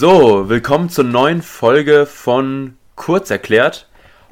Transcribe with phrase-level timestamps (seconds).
[0.00, 3.88] So, willkommen zur neuen Folge von Kurz erklärt.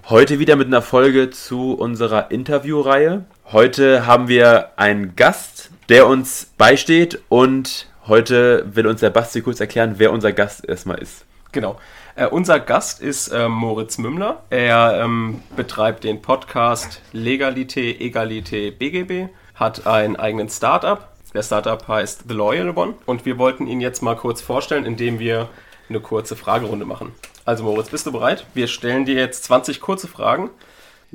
[0.09, 3.25] Heute wieder mit einer Folge zu unserer Interviewreihe.
[3.51, 9.59] Heute haben wir einen Gast, der uns beisteht und heute will uns der Basti kurz
[9.59, 11.25] erklären, wer unser Gast erstmal ist.
[11.51, 11.81] Genau.
[12.15, 14.45] Äh, unser Gast ist äh, Moritz Mümmler.
[14.51, 21.09] Er ähm, betreibt den Podcast Legalité, Egalité, BGB, hat einen eigenen Startup.
[21.37, 25.19] Der Startup heißt The Loyal One und wir wollten ihn jetzt mal kurz vorstellen, indem
[25.19, 25.51] wir
[25.91, 27.13] eine kurze Fragerunde machen.
[27.45, 28.47] Also Moritz, bist du bereit?
[28.55, 30.49] Wir stellen dir jetzt 20 kurze Fragen.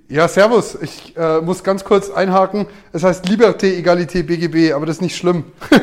[0.10, 0.78] Ja, servus.
[0.80, 2.68] Ich äh, muss ganz kurz einhaken.
[2.94, 5.46] Es heißt Liberté, Egalité, BGB, aber das ist nicht schlimm.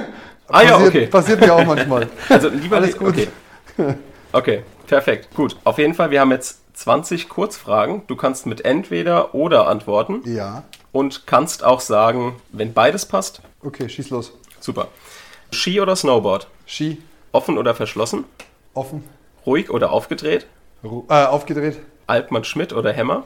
[0.51, 1.07] Ah ja, passiert, okay.
[1.09, 2.09] Passiert mir auch manchmal.
[2.31, 3.09] Also lieber Alles gut.
[3.09, 3.29] Okay.
[4.33, 5.35] okay, perfekt.
[5.35, 5.57] Gut.
[5.65, 8.03] Auf jeden Fall, wir haben jetzt 20 Kurzfragen.
[8.07, 10.63] Du kannst mit entweder oder antworten Ja.
[10.91, 13.43] und kannst auch sagen, wenn beides passt.
[13.63, 14.33] Okay, schieß los.
[14.61, 14.89] Super.
[15.53, 16.47] Ski oder Snowboard?
[16.67, 18.25] Ski, Offen oder verschlossen?
[18.75, 19.03] offen,
[19.45, 20.47] Ruhig oder aufgedreht?
[20.85, 21.81] Ru äh, aufgedreht.
[22.07, 23.25] Altmann Schmidt oder Hämmer?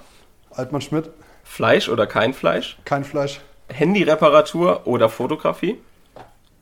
[0.51, 1.11] Altmann Schmidt,
[1.45, 2.79] Fleisch oder kein Fleisch?
[2.85, 3.41] kein Fleisch.
[3.73, 5.79] Handyreparatur oder Fotografie?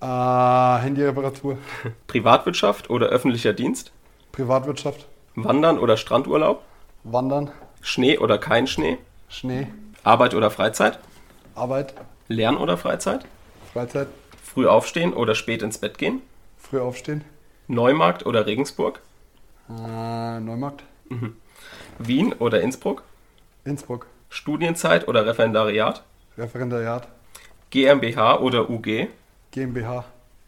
[0.01, 1.59] Äh, Handyreparatur,
[2.09, 3.93] Privatwirtschaft oder öffentlicher Dienst?
[4.33, 6.63] Privatwirtschaft, Wandern oder Strandurlaub?
[7.05, 7.51] Wandern,
[7.83, 8.99] Schnee oder kein Schnee?
[9.29, 9.69] Schnee,
[10.03, 10.99] Arbeit oder Freizeit?
[11.55, 11.95] Arbeit,
[12.29, 13.25] Lern oder Freizeit?
[13.73, 14.09] Freizeit,
[14.43, 16.23] Früh aufstehen oder spät ins Bett gehen?
[16.59, 17.25] früh aufstehen.
[17.69, 19.01] Neumarkt oder Regensburg?
[19.69, 20.83] Äh, Neumarkt,
[21.99, 23.03] Wien oder Innsbruck?
[23.65, 26.03] Innsbruck, Studienzeit oder Referendariat?
[26.37, 27.07] Referendariat,
[27.71, 29.09] GmbH oder UG?
[29.53, 30.05] GmbH,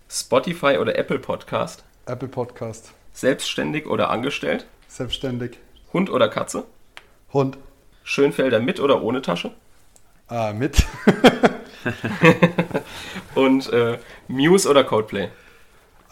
[0.09, 1.85] Spotify oder Apple Podcast?
[2.07, 4.67] Apple Podcast, Selbstständig oder angestellt?
[4.89, 5.59] selbstständig,
[5.93, 6.65] Hund oder Katze?
[7.33, 7.57] Hund,
[8.05, 9.53] Schönfelder mit oder ohne Tasche?
[10.31, 10.85] äh, mit,
[13.35, 15.29] Und äh, Muse oder Coldplay?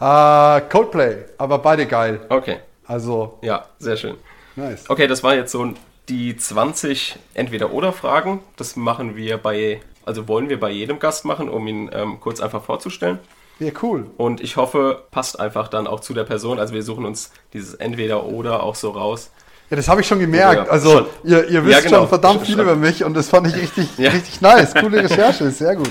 [0.01, 2.21] äh, Coldplay, aber beide geil.
[2.29, 4.17] Okay, Also, ja, sehr schön.
[4.57, 4.85] nice.
[4.89, 5.75] Okay, das war jetzt so
[6.09, 8.41] die 20 Entweder-Oder-Fragen.
[8.57, 12.41] Das machen wir bei, also wollen wir bei jedem Gast machen, um ihn ähm, kurz
[12.41, 13.19] einfach vorzustellen.
[13.59, 14.07] Ja, cool.
[14.17, 16.59] Und ich hoffe, passt einfach dann auch zu der Person.
[16.59, 19.31] Also wir suchen uns dieses Entweder-Oder auch so raus.
[19.69, 20.67] Ja, das habe ich schon gemerkt.
[20.67, 21.07] Ja, also, schon.
[21.25, 21.99] ihr, ihr wisst Ja, genau.
[21.99, 22.63] schon verdammt viel schon.
[22.65, 24.11] über mich und das fand ich richtig, Ja.
[24.11, 24.75] richtig nice.
[24.75, 25.91] Coole Recherche, sehr gut.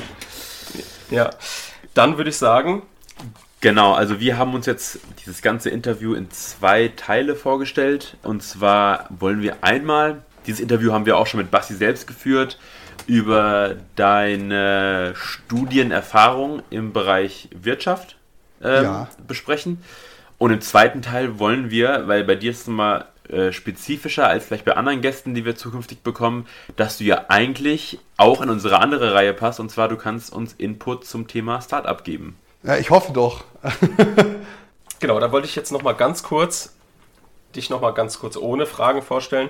[1.09, 1.29] Ja,
[1.93, 2.83] dann würde ich sagen,
[3.61, 8.15] Genau, also wir haben uns jetzt dieses ganze Interview in zwei Teile vorgestellt.
[8.23, 12.57] Und zwar wollen wir einmal, dieses Interview haben wir auch schon mit Basti selbst geführt,
[13.05, 18.15] über deine Studienerfahrung im Bereich Wirtschaft
[18.63, 19.07] ähm, Ja.
[19.27, 19.83] besprechen.
[20.37, 24.45] Und im zweiten Teil wollen wir, weil bei dir ist es mal äh, spezifischer als
[24.45, 28.79] vielleicht bei anderen Gästen, die wir zukünftig bekommen, dass du ja eigentlich auch in unsere
[28.79, 29.59] andere Reihe passt.
[29.59, 32.37] Und zwar, du kannst uns Input zum Thema Startup geben.
[32.63, 33.43] Ja, ich hoffe doch.
[34.99, 36.73] genau, da wollte ich jetzt nochmal ganz kurz,
[37.55, 39.49] dich nochmal ganz kurz ohne Fragen vorstellen.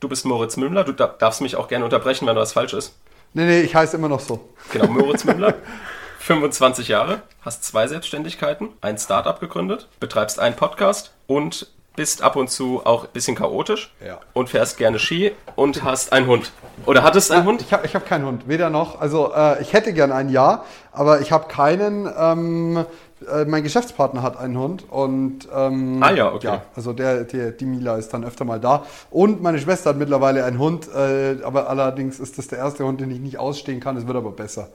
[0.00, 2.94] Du bist Moritz Mümmler, du da- darfst mich auch gerne unterbrechen, wenn was falsch ist.
[3.34, 4.48] Nee, nee, ich heiße immer noch so.
[4.72, 5.54] Genau, Moritz Mümmler,
[6.20, 12.50] 25 Jahre, hast zwei Selbstständigkeiten, ein Startup gegründet, betreibst einen Podcast und bist ab und
[12.50, 14.18] zu auch ein bisschen chaotisch Ja.
[14.32, 16.52] und fährst gerne Ski und hast einen Hund.
[16.86, 17.60] Oder hattest einen Hund?
[17.62, 19.00] Ich habe ich hab keinen Hund, weder noch.
[19.00, 22.08] Also, äh, ich hätte gern einen, ja, aber ich habe keinen.
[22.16, 22.84] Ähm,
[23.30, 25.46] äh, mein Geschäftspartner hat einen Hund und.
[25.54, 26.46] Ähm, Ah ja, okay.
[26.46, 28.86] Ja, also der, der, die Mila ist dann öfter mal da.
[29.10, 33.00] Und meine Schwester hat mittlerweile einen Hund, äh, aber allerdings ist das der erste Hund,
[33.00, 33.96] den ich nicht ausstehen kann.
[33.98, 34.68] Es wird aber besser.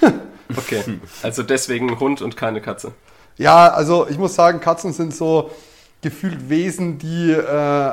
[0.56, 0.82] Okay,
[1.22, 2.90] also deswegen Hund und keine Katze.
[3.36, 5.50] Ja, also ich muss sagen, Katzen sind so
[6.02, 7.46] gefühlt Wesen, die äh,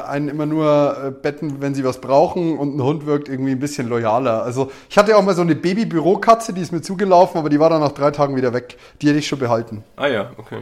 [0.08, 3.60] einen immer nur äh, betten, wenn sie was brauchen und ein Hund wirkt irgendwie ein
[3.60, 4.44] bisschen loyaler.
[4.44, 7.70] Also ich hatte auch mal so eine Baby-Bürokatze, die ist mir zugelaufen, aber die war
[7.70, 8.78] dann nach drei Tagen wieder weg.
[9.02, 9.84] Die hätte ich schon behalten.
[9.98, 10.60] Ah ja, okay.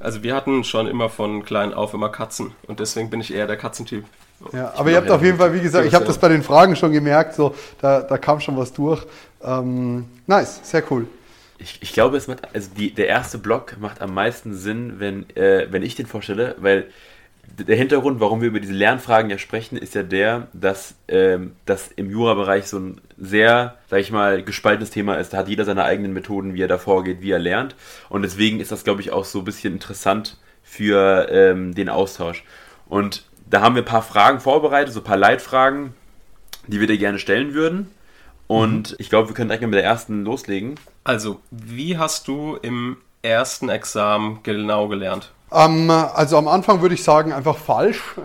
[0.00, 3.46] Also wir hatten schon immer von klein auf immer Katzen und deswegen bin ich eher
[3.46, 4.04] der Katzentyp.
[4.52, 6.42] Ja, Ich aber ihr habt auf jeden Fall, wie gesagt, ich habe das bei den
[6.42, 9.04] Fragen schon gemerkt, so da, da kam schon was durch.
[9.42, 11.06] Ähm, nice, sehr cool.
[11.58, 15.28] Ich, ich glaube, es macht, also die, der erste Block macht am meisten Sinn, wenn,
[15.36, 16.88] äh, wenn ich den vorstelle, weil
[17.58, 21.88] der Hintergrund, warum wir über diese Lernfragen ja sprechen, ist ja der, dass ähm, das
[21.88, 25.32] im Jura-Bereich so ein sehr, sag ich mal, gespaltenes Thema ist.
[25.32, 27.74] Da hat jeder seine eigenen Methoden, wie er da vorgeht, wie er lernt.
[28.08, 32.44] Und deswegen ist das, glaube ich, auch so ein bisschen interessant für ähm, den Austausch.
[32.88, 35.94] Und da haben wir ein paar Fragen vorbereitet, so ein paar Leitfragen,
[36.66, 37.88] die wir dir gerne stellen würden.
[38.48, 40.74] Und ich glaube, wir können direkt mal mit der ersten loslegen.
[41.06, 45.30] Also, wie hast du im ersten Examen genau gelernt?
[45.52, 48.02] Ähm, also am Anfang würde ich sagen, einfach falsch.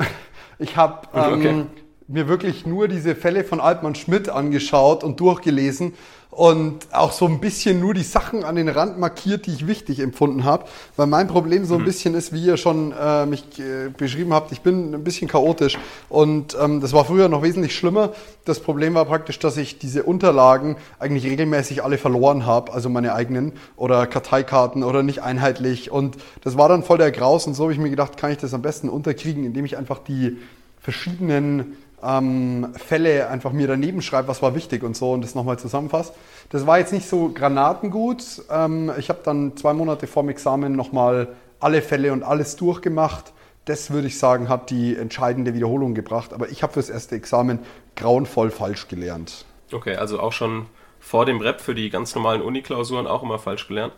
[0.60, 1.66] Ich habe ähm, Okay.
[2.12, 5.94] Mir wirklich nur diese Fälle von Altmann Schmidt angeschaut und durchgelesen
[6.32, 10.00] und auch so ein bisschen nur die Sachen an den Rand markiert, die ich wichtig
[10.00, 10.64] empfunden habe.
[10.96, 11.86] Weil mein Problem so ein mhm.
[11.86, 15.78] bisschen ist, wie ihr schon äh, mich äh, beschrieben habt, ich bin ein bisschen chaotisch.
[16.08, 18.14] Und ähm, das war früher noch wesentlich schlimmer.
[18.46, 23.14] Das Problem war praktisch, dass ich diese Unterlagen eigentlich regelmäßig alle verloren habe, also meine
[23.14, 25.92] eigenen oder Karteikarten oder nicht einheitlich.
[25.92, 26.16] Und
[26.46, 28.54] das war dann voll der Graus und so habe ich mir gedacht, kann ich das
[28.54, 30.38] am besten unterkriegen, indem ich einfach die
[30.80, 35.60] verschiedenen ähm, Fälle einfach mir daneben schreibe, was war wichtig und so und das nochmal
[35.60, 36.14] zusammenfasse.
[36.50, 38.44] Das war jetzt nicht so granatengut.
[38.50, 43.34] Ähm, ich habe dann zwei Monate vorm Examen nochmal alle Fälle und alles durchgemacht.
[43.66, 46.34] Das würde ich sagen, hat die entscheidende Wiederholung gebracht.
[46.34, 47.60] Aber ich habe fürs erste Examen
[47.96, 49.46] grauenvoll falsch gelernt.
[49.72, 50.66] Okay, also auch schon
[51.00, 53.94] vor dem Rep für die ganz normalen Uni-Klausuren auch immer falsch gelernt?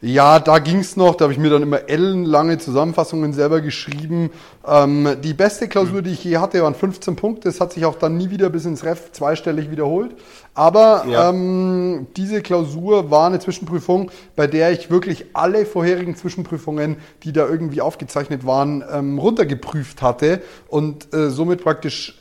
[0.00, 1.14] Ja, da ging's noch.
[1.14, 4.30] Da habe ich mir dann immer ellenlange Zusammenfassungen selber geschrieben.
[4.66, 7.48] Ähm, die beste Klausur, die ich je hatte, waren 15 Punkte.
[7.48, 10.14] Das hat sich auch dann nie wieder bis ins Ref zweistellig wiederholt.
[10.52, 11.30] Aber ja.
[11.30, 17.48] ähm, diese Klausur war eine Zwischenprüfung, bei der ich wirklich alle vorherigen Zwischenprüfungen, die da
[17.48, 22.20] irgendwie aufgezeichnet waren, ähm, runtergeprüft hatte und äh, somit praktisch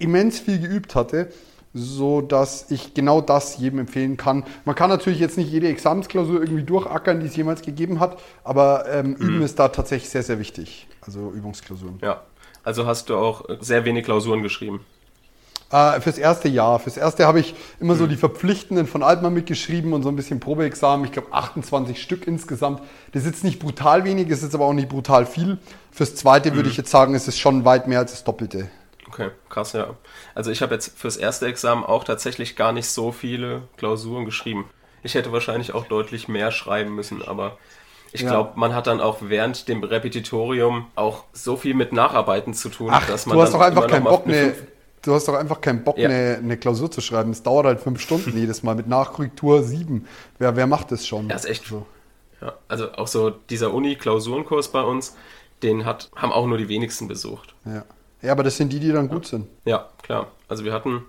[0.00, 1.28] immens viel geübt hatte
[1.74, 4.44] so dass ich genau das jedem empfehlen kann.
[4.64, 8.84] Man kann natürlich jetzt nicht jede Examensklausur irgendwie durchackern, die es jemals gegeben hat, aber
[8.90, 9.16] ähm, mhm.
[9.16, 10.86] Üben ist da tatsächlich sehr, sehr wichtig.
[11.00, 11.98] Also Übungsklausuren.
[12.02, 12.22] Ja,
[12.62, 14.80] also hast du auch sehr wenig Klausuren geschrieben.
[15.72, 16.78] Äh, fürs erste Jahr.
[16.78, 17.98] Fürs erste habe ich immer mhm.
[17.98, 21.06] so die Verpflichtenden von Altmann mitgeschrieben und so ein bisschen Probeexamen.
[21.06, 22.80] Ich glaube 28 Stück insgesamt.
[23.12, 25.56] Das ist jetzt nicht brutal wenig, ist jetzt aber auch nicht brutal viel.
[25.90, 26.56] Fürs zweite mhm.
[26.56, 28.68] würde ich jetzt sagen, ist es schon weit mehr als das Doppelte.
[29.12, 29.94] Okay, krass, ja.
[30.34, 34.70] Also ich habe jetzt fürs erste Examen auch tatsächlich gar nicht so viele Klausuren geschrieben.
[35.02, 37.58] Ich hätte wahrscheinlich auch deutlich mehr schreiben müssen, aber
[38.12, 38.30] ich ja.
[38.30, 42.88] glaube, man hat dann auch während dem Repetitorium auch so viel mit Nacharbeiten zu tun,
[42.90, 43.36] Ach, dass man.
[43.36, 44.54] Du hast doch einfach keinen Bock, eine,
[45.02, 46.08] du hast doch einfach keinen Bock, ja.
[46.08, 47.32] eine, eine, Klausur zu schreiben.
[47.32, 50.06] Es dauert halt fünf Stunden jedes Mal mit Nachkorrektur sieben.
[50.38, 51.28] Wer, wer macht das schon?
[51.28, 51.84] Ja, ist echt so.
[52.40, 55.14] Ja, also auch so dieser Uni-Klausurenkurs bei uns,
[55.62, 57.54] den hat, haben auch nur die wenigsten besucht.
[57.66, 57.84] Ja.
[58.22, 59.46] Ja, aber das sind die, die dann gut sind.
[59.64, 60.28] Ja, klar.
[60.48, 61.02] Also wir hatten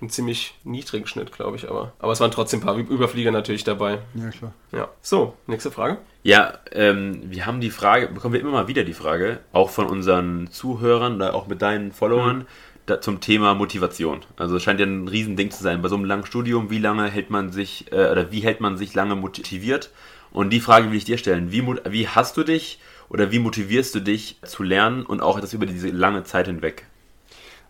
[0.00, 1.92] einen ziemlich niedrigen Schnitt, glaube ich, aber.
[1.98, 3.98] Aber es waren trotzdem ein paar Überflieger natürlich dabei.
[4.14, 4.52] Ja, klar.
[4.72, 4.88] Ja.
[5.02, 5.98] So, nächste Frage.
[6.22, 9.86] Ja, ähm, wir haben die Frage, bekommen wir immer mal wieder die Frage, auch von
[9.86, 12.46] unseren Zuhörern oder auch mit deinen Followern, mhm.
[12.86, 14.20] da, zum Thema Motivation.
[14.36, 15.82] Also es scheint ja ein Riesending zu sein.
[15.82, 18.76] Bei so einem langen Studium, wie lange hält man sich, äh, oder wie hält man
[18.76, 19.90] sich lange motiviert?
[20.32, 21.52] Und die Frage will ich dir stellen.
[21.52, 22.80] Wie, wie hast du dich
[23.14, 26.84] oder wie motivierst du dich zu lernen und auch das über diese lange Zeit hinweg?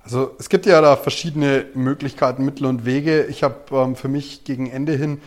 [0.03, 3.27] Also es gibt ja da verschiedene Möglichkeiten, Mittel und Wege.
[3.27, 5.21] Ich habe ähm, für mich gegen Ende hin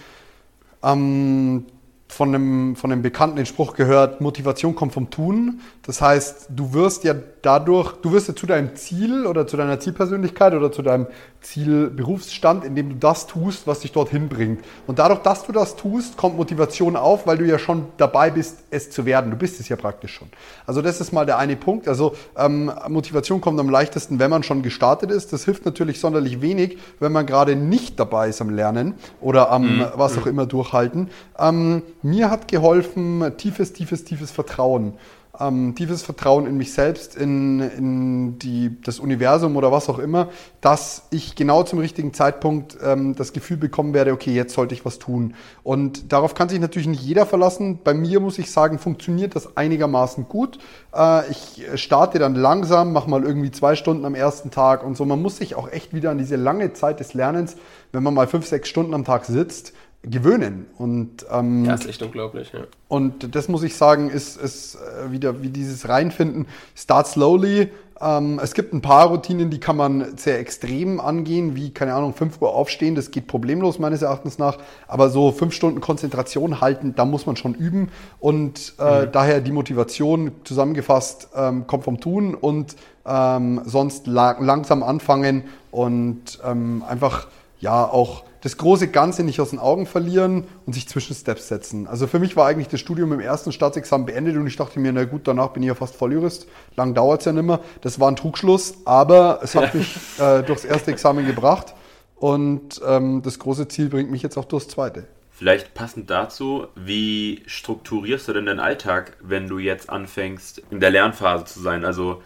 [0.81, 1.65] ähm,
[2.07, 5.59] von einem, von einem Bekannten den Spruch gehört, Motivation kommt vom Tun.
[5.83, 9.79] Das heißt, du wirst ja dadurch, du wirst ja zu deinem Ziel oder zu deiner
[9.79, 11.07] Zielpersönlichkeit oder zu deinem
[11.41, 14.63] Zielberufsstand, indem du das tust, was dich dorthin bringt.
[14.85, 18.63] Und dadurch, dass du das tust, kommt Motivation auf, weil du ja schon dabei bist,
[18.69, 19.31] es zu werden.
[19.31, 20.29] Du bist es ja praktisch schon.
[20.65, 21.87] Also das ist mal der eine Punkt.
[21.87, 25.31] Also ähm, Motivation kommt am leichtesten, wenn man schon gestartet ist.
[25.31, 29.77] Das hilft natürlich sonderlich wenig, wenn man gerade nicht dabei ist am Lernen oder am
[29.77, 29.85] mhm.
[29.95, 31.09] was auch immer durchhalten.
[31.39, 34.93] Ähm, mir hat geholfen tiefes, tiefes, tiefes Vertrauen
[35.39, 40.29] ähm, tiefes Vertrauen in mich selbst, in, in die, das Universum oder was auch immer,
[40.61, 44.85] dass ich genau zum richtigen Zeitpunkt ähm, das Gefühl bekommen werde, okay, jetzt sollte ich
[44.85, 45.35] was tun.
[45.63, 47.79] Und darauf kann sich natürlich nicht jeder verlassen.
[47.83, 50.59] Bei mir muss ich sagen, funktioniert das einigermaßen gut.
[50.95, 55.05] Äh, ich starte dann langsam, mache mal irgendwie zwei Stunden am ersten Tag und so.
[55.05, 57.57] Man muss sich auch echt wieder an diese lange Zeit des Lernens,
[57.91, 59.73] wenn man mal fünf, sechs Stunden am Tag sitzt,
[60.03, 60.67] gewöhnen.
[60.77, 62.51] Und, ähm, ja, ist echt unglaublich.
[62.53, 62.61] Ja.
[62.87, 66.47] Und das muss ich sagen, ist, ist äh, wieder wie dieses Reinfinden.
[66.75, 67.69] Start slowly.
[67.99, 72.13] Ähm, es gibt ein paar Routinen, die kann man sehr extrem angehen, wie, keine Ahnung,
[72.13, 72.95] 5 Uhr aufstehen.
[72.95, 74.59] Das geht problemlos meines Erachtens nach.
[74.87, 77.89] Aber so fünf Stunden Konzentration halten, da muss man schon üben.
[78.19, 79.11] Und äh, mhm.
[79.11, 82.75] daher die Motivation zusammengefasst ähm, kommt vom Tun und
[83.05, 87.27] ähm, sonst la langsam anfangen und ähm, einfach
[87.59, 91.85] ja auch das große Ganze nicht aus den Augen verlieren und sich Zwischensteps setzen.
[91.85, 94.93] Also für mich war eigentlich das Studium im ersten Staatsexamen beendet und ich dachte mir,
[94.93, 96.47] na gut, danach bin ich ja fast Volljurist.
[96.77, 97.59] Lang dauert es ja nicht mehr.
[97.81, 101.73] Das war ein Trugschluss, aber es hat mich äh, durchs erste Examen gebracht
[102.15, 105.03] und ähm, das große Ziel bringt mich jetzt auch durchs zweite.
[105.29, 110.91] Vielleicht passend dazu, wie strukturierst du denn deinen Alltag, wenn du jetzt anfängst, in der
[110.91, 111.83] Lernphase zu sein?
[111.83, 112.23] Also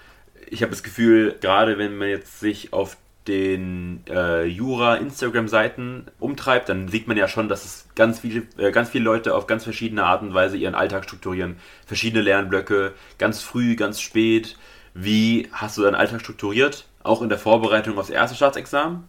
[0.52, 2.96] ich habe das Gefühl, gerade wenn man jetzt sich auf
[3.28, 8.90] den äh, Jura-Instagram-Seiten umtreibt, dann sieht man ja schon, dass es ganz viele, äh, ganz
[8.90, 11.58] viele Leute auf ganz verschiedene Art und Weise ihren Alltag strukturieren.
[11.86, 14.58] Verschiedene Lernblöcke, ganz früh, ganz spät.
[14.94, 16.86] Wie hast du deinen Alltag strukturiert?
[17.04, 19.04] auch in der Vorbereitung aufs erste Staatsexamen?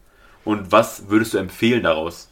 [0.45, 2.29] Und was würdest du empfehlen daraus?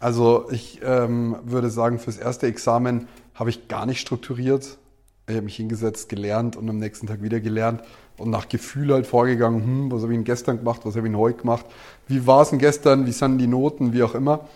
[0.00, 4.78] Also ich ähm, würde sagen, fürs erste Examen habe ich gar nicht strukturiert.
[5.26, 7.80] Ich habe mich hingesetzt, gelernt und am nächsten Tag wieder gelernt
[8.18, 11.12] und nach Gefühl halt vorgegangen, hm, was habe ich denn gestern gemacht, was habe ich
[11.12, 11.64] denn heute gemacht,
[12.08, 14.46] wie war es denn gestern, wie sind die Noten, wie auch immer.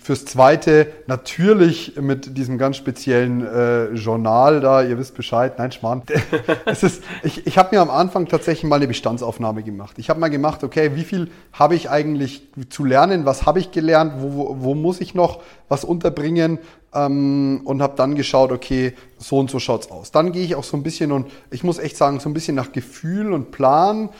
[0.00, 6.02] Fürs zweite natürlich mit diesem ganz speziellen äh, Journal da, ihr wisst Bescheid, nein, Schmarrn.
[6.64, 9.98] es ist, ich ich habe mir am Anfang tatsächlich mal eine Bestandsaufnahme gemacht.
[9.98, 13.72] Ich habe mal gemacht, okay, wie viel habe ich eigentlich zu lernen, was habe ich
[13.72, 16.58] gelernt, wo, wo, wo muss ich noch was unterbringen
[16.94, 20.10] ähm, und habe dann geschaut, okay, so und so schaut's aus.
[20.12, 22.54] Dann gehe ich auch so ein bisschen und ich muss echt sagen, so ein bisschen
[22.54, 24.10] nach Gefühl und Plan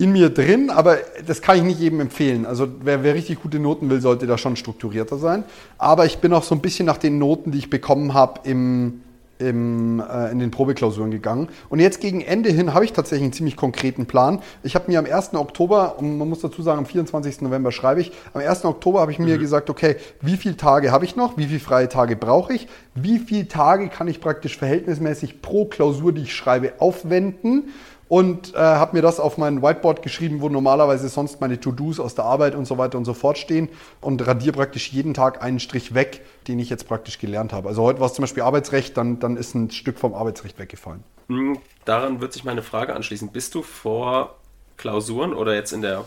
[0.00, 2.46] in mir drin, aber das kann ich nicht jedem empfehlen.
[2.46, 5.44] Also wer, wer richtig gute Noten will, sollte da schon strukturierter sein.
[5.76, 9.02] Aber ich bin auch so ein bisschen nach den Noten, die ich bekommen habe, im,
[9.38, 11.48] im, äh, in den Probeklausuren gegangen.
[11.68, 14.40] Und jetzt gegen Ende hin habe ich tatsächlich einen ziemlich konkreten Plan.
[14.62, 15.34] Ich habe mir am 1.
[15.34, 17.42] Oktober, und man muss dazu sagen, am 24.
[17.42, 18.64] November schreibe ich, am 1.
[18.64, 19.40] Oktober habe ich mir mhm.
[19.40, 23.18] gesagt, okay, wie viele Tage habe ich noch, wie viele freie Tage brauche ich, wie
[23.18, 27.64] viele Tage kann ich praktisch verhältnismäßig pro Klausur, die ich schreibe, aufwenden
[28.10, 32.16] und äh, habe mir das auf mein Whiteboard geschrieben, wo normalerweise sonst meine To-Dos aus
[32.16, 33.68] der Arbeit und so weiter und so fort stehen
[34.00, 37.68] und radiere praktisch jeden Tag einen Strich weg, den ich jetzt praktisch gelernt habe.
[37.68, 41.04] Also heute war es zum Beispiel Arbeitsrecht, dann, dann ist ein Stück vom Arbeitsrecht weggefallen.
[41.28, 43.28] Hm, daran wird sich meine Frage anschließen.
[43.28, 44.34] Bist du vor
[44.76, 46.04] Klausuren oder jetzt in der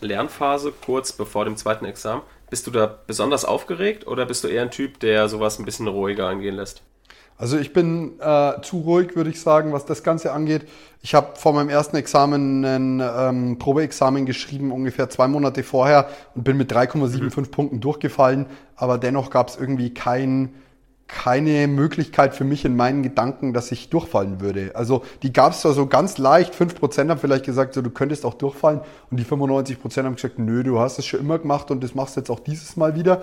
[0.00, 4.62] Lernphase, kurz bevor dem zweiten Examen, bist du da besonders aufgeregt oder bist du eher
[4.62, 6.82] ein Typ, der sowas ein bisschen ruhiger angehen lässt?
[7.36, 10.68] Also ich bin äh, zu ruhig, würde ich sagen, was das Ganze angeht.
[11.02, 16.44] Ich habe vor meinem ersten Examen ein ähm, Probeexamen geschrieben, ungefähr zwei Monate vorher und
[16.44, 17.50] bin mit 3,75 mhm.
[17.50, 18.46] Punkten durchgefallen.
[18.76, 20.54] Aber dennoch gab es irgendwie kein,
[21.08, 24.70] keine Möglichkeit für mich in meinen Gedanken, dass ich durchfallen würde.
[24.74, 28.24] Also die gab es zwar so ganz leicht, 5% haben vielleicht gesagt, so, du könntest
[28.24, 31.82] auch durchfallen und die 95% haben gesagt, nö, du hast es schon immer gemacht und
[31.82, 33.22] das machst du jetzt auch dieses Mal wieder.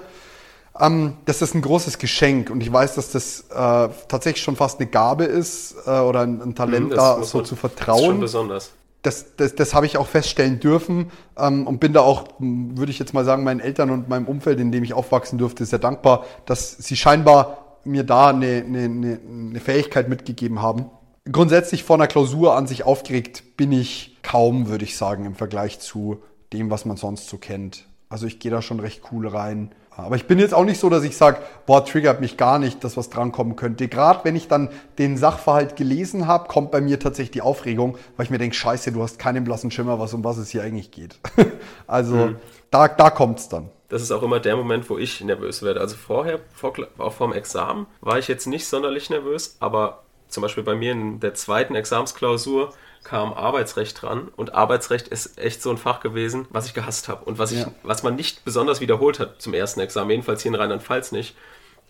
[0.79, 4.79] Ähm, das ist ein großes Geschenk und ich weiß, dass das äh, tatsächlich schon fast
[4.79, 7.97] eine Gabe ist äh, oder ein, ein Talent, mhm, da so man, zu vertrauen.
[7.97, 8.71] Das ist schon besonders.
[9.01, 12.99] Das, das, das habe ich auch feststellen dürfen ähm, und bin da auch, würde ich
[12.99, 16.25] jetzt mal sagen, meinen Eltern und meinem Umfeld, in dem ich aufwachsen durfte, sehr dankbar,
[16.45, 20.85] dass sie scheinbar mir da eine, eine, eine Fähigkeit mitgegeben haben.
[21.29, 25.79] Grundsätzlich vor einer Klausur an sich aufgeregt bin ich kaum, würde ich sagen, im Vergleich
[25.79, 26.21] zu
[26.53, 27.85] dem, was man sonst so kennt.
[28.09, 29.71] Also ich gehe da schon recht cool rein.
[29.98, 32.83] Aber ich bin jetzt auch nicht so, dass ich sage, boah, triggert mich gar nicht,
[32.83, 33.89] dass was drankommen könnte.
[33.89, 38.25] Gerade wenn ich dann den Sachverhalt gelesen habe, kommt bei mir tatsächlich die Aufregung, weil
[38.25, 40.91] ich mir denke, scheiße, du hast keinen blassen Schimmer, was um was es hier eigentlich
[40.91, 41.17] geht.
[41.88, 42.36] also mhm.
[42.71, 43.69] da, da kommt's dann.
[43.89, 45.81] Das ist auch immer der Moment, wo ich nervös werde.
[45.81, 50.63] Also vorher, vor, auch vorm Examen, war ich jetzt nicht sonderlich nervös, aber zum Beispiel
[50.63, 55.77] bei mir in der zweiten Examsklausur kam Arbeitsrecht dran und Arbeitsrecht ist echt so ein
[55.77, 57.72] Fach gewesen, was ich gehasst habe und was, ich, ja.
[57.84, 61.36] was man nicht besonders wiederholt hat zum ersten Examen, jedenfalls hier in Rheinland-Pfalz nicht.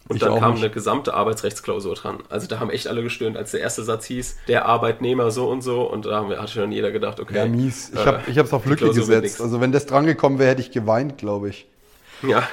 [0.07, 0.63] Und ich dann kam nicht.
[0.63, 2.23] eine gesamte Arbeitsrechtsklausur dran.
[2.27, 5.61] Also da haben echt alle gestöhnt, als der erste Satz hieß, der Arbeitnehmer so und
[5.61, 5.83] so.
[5.83, 7.35] Und da hat schon jeder gedacht, okay.
[7.35, 7.91] Ja, mies.
[7.93, 9.39] Ich habe es auf Lücke gesetzt.
[9.41, 11.67] Also wenn das dran gekommen wäre, hätte ich geweint, glaube ich.
[12.23, 12.47] Ja.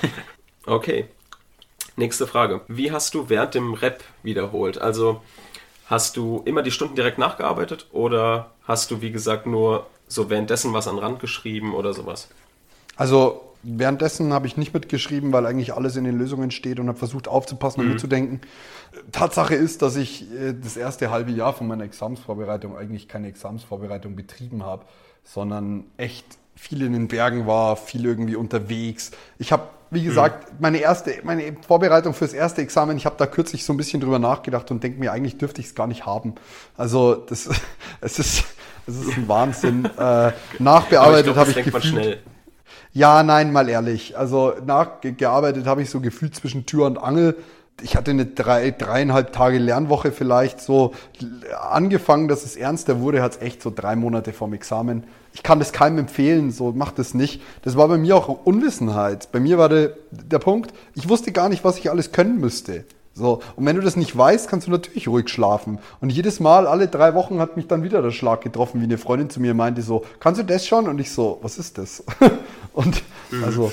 [0.66, 1.06] okay.
[1.96, 2.62] Nächste Frage.
[2.66, 4.78] Wie hast du während dem Rap wiederholt?
[4.78, 5.22] Also
[5.90, 10.72] Hast du immer die Stunden direkt nachgearbeitet oder hast du, wie gesagt, nur so währenddessen
[10.72, 12.28] was an Rand geschrieben oder sowas?
[12.94, 16.96] Also währenddessen habe ich nicht mitgeschrieben, weil eigentlich alles in den Lösungen steht und habe
[16.96, 17.92] versucht aufzupassen und mhm.
[17.94, 18.40] mitzudenken.
[19.10, 24.14] Tatsache ist, dass ich äh, das erste halbe Jahr von meiner Examsvorbereitung eigentlich keine Examsvorbereitung
[24.14, 24.84] betrieben habe,
[25.24, 29.10] sondern echt viel in den Bergen war, viel irgendwie unterwegs.
[29.38, 30.56] Ich habe wie gesagt, mhm.
[30.60, 34.20] meine erste, meine Vorbereitung fürs erste Examen, ich habe da kürzlich so ein bisschen drüber
[34.20, 36.36] nachgedacht und denke mir, eigentlich dürfte ich es gar nicht haben.
[36.76, 37.48] Also das,
[38.00, 38.44] es ist,
[38.86, 39.84] es ist ein Wahnsinn.
[39.98, 42.22] äh, nachbearbeitet habe ich gefühlt.
[42.92, 44.16] Ja, nein, mal ehrlich.
[44.16, 47.36] Also nachgearbeitet habe ich so gefühlt zwischen Tür und Angel
[47.82, 50.92] ich hatte eine drei, dreieinhalb Tage Lernwoche vielleicht so
[51.58, 55.04] angefangen, dass es ernster wurde, hat es echt so drei Monate vorm Examen.
[55.32, 57.40] Ich kann das keinem empfehlen, so macht es nicht.
[57.62, 59.30] Das war bei mir auch Unwissenheit.
[59.32, 62.84] Bei mir war der, der Punkt, ich wusste gar nicht, was ich alles können müsste.
[63.14, 65.78] So, und wenn du das nicht weißt, kannst du natürlich ruhig schlafen.
[66.00, 68.98] Und jedes Mal, alle drei Wochen, hat mich dann wieder der Schlag getroffen, wie eine
[68.98, 70.88] Freundin zu mir meinte, so, kannst du das schon?
[70.88, 72.04] Und ich so, was ist das?
[72.72, 73.44] und mhm.
[73.44, 73.72] also,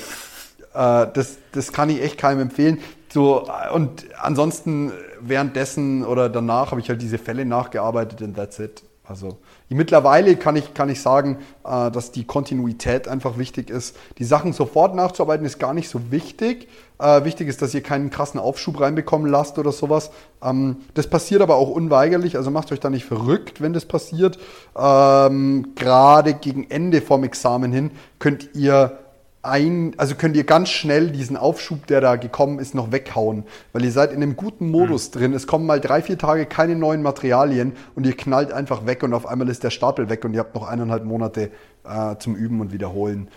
[0.74, 2.78] äh, das, das kann ich echt keinem empfehlen.
[3.12, 8.82] So, und ansonsten währenddessen oder danach habe ich halt diese Fälle nachgearbeitet und that's it.
[9.08, 9.38] Also
[9.70, 13.96] mittlerweile kann ich, kann ich sagen, äh, dass die Kontinuität einfach wichtig ist.
[14.18, 16.68] Die Sachen sofort nachzuarbeiten ist gar nicht so wichtig.
[16.98, 20.10] Äh, wichtig ist, dass ihr keinen krassen Aufschub reinbekommen lasst oder sowas.
[20.42, 24.38] Ähm, das passiert aber auch unweigerlich, also macht euch da nicht verrückt, wenn das passiert.
[24.76, 28.98] Ähm, Gerade gegen Ende vom Examen hin könnt ihr
[29.42, 33.44] ein, also könnt ihr ganz schnell diesen Aufschub, der da gekommen ist, noch weghauen.
[33.72, 35.18] Weil ihr seid in einem guten Modus mhm.
[35.18, 35.34] drin.
[35.34, 39.14] Es kommen mal drei, vier Tage keine neuen Materialien und ihr knallt einfach weg und
[39.14, 41.50] auf einmal ist der Stapel weg und ihr habt noch eineinhalb Monate
[41.84, 43.28] äh, zum Üben und Wiederholen.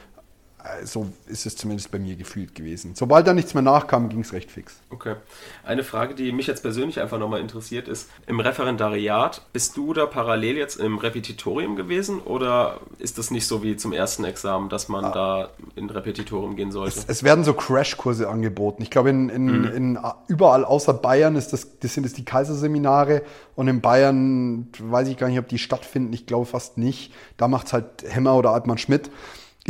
[0.63, 2.93] Äh, so ist es zumindest bei mir gefühlt gewesen.
[2.95, 4.75] Sobald da nichts mehr nachkam, ging es recht fix.
[4.89, 5.15] Okay.
[5.63, 10.05] Eine Frage, die mich jetzt persönlich einfach nochmal interessiert, ist: Im Referendariat, bist du da
[10.05, 14.87] parallel jetzt im Repetitorium gewesen oder ist das nicht so wie zum ersten Examen, dass
[14.87, 15.11] man ah.
[15.11, 16.99] da in Repetitorium gehen sollte?
[16.99, 18.83] Es, es werden so Crashkurse angeboten.
[18.83, 19.65] Ich glaube, in, in, mhm.
[19.65, 23.23] in, überall außer Bayern ist das, das sind es die Kaiserseminare
[23.55, 26.13] und in Bayern weiß ich gar nicht, ob die stattfinden.
[26.13, 27.13] Ich glaube fast nicht.
[27.37, 29.09] Da macht es halt Hemmer oder Altmann Schmidt.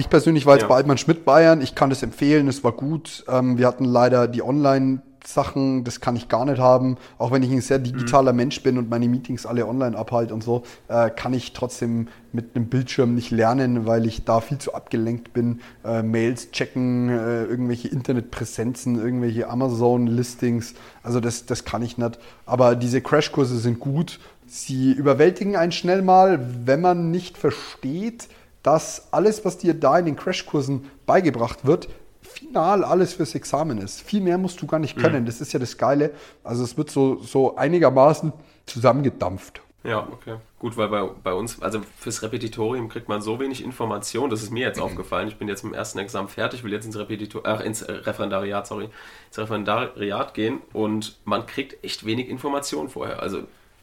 [0.01, 0.67] Ich persönlich war jetzt ja.
[0.67, 1.61] bei Altmann Schmidt Bayern.
[1.61, 3.23] Ich kann das empfehlen, es war gut.
[3.27, 6.97] Ähm, wir hatten leider die Online- Sachen, das kann ich gar nicht haben.
[7.19, 8.37] Auch wenn ich ein sehr digitaler mhm.
[8.37, 12.55] Mensch bin und meine Meetings alle online abhalte und so, äh, kann ich trotzdem mit
[12.55, 15.61] einem Bildschirm nicht lernen, weil ich da viel zu abgelenkt bin.
[15.85, 20.73] Äh, Mails checken, äh, irgendwelche Internetpräsenzen, irgendwelche Amazon-Listings.
[21.03, 22.17] Also das, das kann ich nicht.
[22.47, 24.19] Aber diese Crashkurse sind gut.
[24.47, 28.27] Sie überwältigen einen schnell mal, wenn man nicht versteht,
[28.63, 31.89] dass alles, was dir da in den Crashkursen beigebracht wird,
[32.21, 34.01] final alles fürs Examen ist.
[34.01, 35.23] Viel mehr musst du gar nicht können.
[35.23, 35.25] Mhm.
[35.25, 36.11] Das ist ja das Geile.
[36.43, 38.31] Also es wird so, so einigermaßen
[38.65, 39.61] zusammengedampft.
[39.83, 40.35] Ja, okay.
[40.59, 44.51] Gut, weil bei, bei uns, also fürs Repetitorium kriegt man so wenig Information, das ist
[44.51, 44.83] mir jetzt mhm.
[44.83, 45.27] aufgefallen.
[45.27, 48.67] Ich bin jetzt mit dem ersten Examen fertig, will jetzt ins, Repetitor äh, ins Referendariat,
[48.67, 48.89] sorry,
[49.29, 53.23] ins Referendariat gehen und man kriegt echt wenig Information vorher.
[53.23, 53.39] Also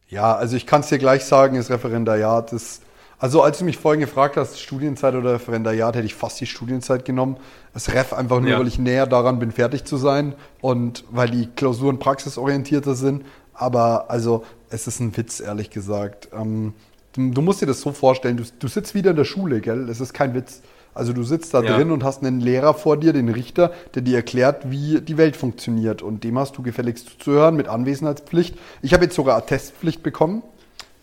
[0.09, 2.83] ja, also ich kann es dir gleich sagen, das Referendariat ist
[3.19, 7.05] also als du mich vorhin gefragt hast, Studienzeit oder Referendariat, hätte ich fast die Studienzeit
[7.05, 7.37] genommen.
[7.75, 8.59] Das Ref einfach nur, ja.
[8.59, 13.25] weil ich näher daran bin, fertig zu sein und weil die Klausuren praxisorientierter sind.
[13.55, 16.29] Aber also es ist ein Witz, ehrlich gesagt.
[16.33, 16.75] Ähm,
[17.13, 19.89] du, du, musst dir das so vorstellen, du, du, sitzt wieder in der Schule, gell?
[19.89, 20.63] Es ist kein Witz.
[20.95, 21.77] Also du sitzt da ja.
[21.77, 25.37] drin und hast einen Lehrer vor dir, den Richter, der dir erklärt, wie die Welt
[25.37, 26.03] funktioniert.
[26.03, 28.57] Und dem hast du gefälligst zuzuhören mit Anwesenheitspflicht.
[28.83, 30.43] Ich habe jetzt sogar Attestpflicht bekommen.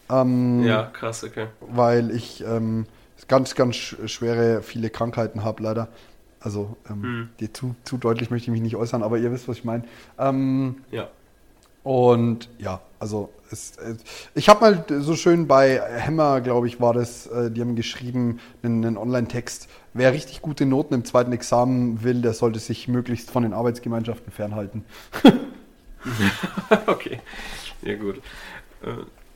[0.09, 1.47] Ähm, ja, krass, okay.
[1.61, 2.85] Weil ich ähm,
[3.27, 5.87] ganz, ganz schwere, viele Krankheiten habe, leider.
[6.39, 7.29] Also, ähm, hm.
[7.39, 9.83] die, zu, zu deutlich möchte ich mich nicht äußern, aber ihr wisst, was ich meine.
[10.19, 11.09] Ähm, ja.
[11.83, 13.73] Und ja, also es,
[14.33, 18.39] ich habe mal so schön bei Hammer, glaube ich, war das, äh, die haben geschrieben,
[18.63, 19.69] einen, einen Online-Text.
[19.93, 24.31] Wer richtig gute Noten im zweiten Examen will, der sollte sich möglichst von den Arbeitsgemeinschaften
[24.31, 24.83] fernhalten.
[26.87, 27.19] okay,
[27.83, 28.21] ja gut.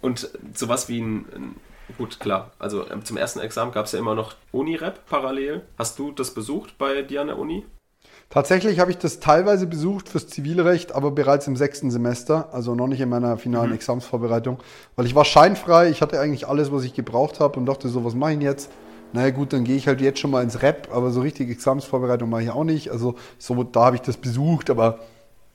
[0.01, 1.55] Und sowas wie ein,
[1.97, 5.61] gut, klar, also ähm, zum ersten Examen gab es ja immer noch Uni-Rap parallel.
[5.77, 7.65] Hast du das besucht bei dir an der Uni?
[8.29, 12.87] Tatsächlich habe ich das teilweise besucht fürs Zivilrecht, aber bereits im sechsten Semester, also noch
[12.87, 13.75] nicht in meiner finalen mhm.
[13.75, 14.59] Examsvorbereitung,
[14.95, 18.05] weil ich war scheinfrei, ich hatte eigentlich alles, was ich gebraucht habe und dachte so,
[18.05, 18.69] was mache ich jetzt?
[19.13, 22.29] Naja gut, dann gehe ich halt jetzt schon mal ins Rap, aber so richtig Examsvorbereitung
[22.29, 22.91] mache ich auch nicht.
[22.91, 24.99] Also so, da habe ich das besucht, aber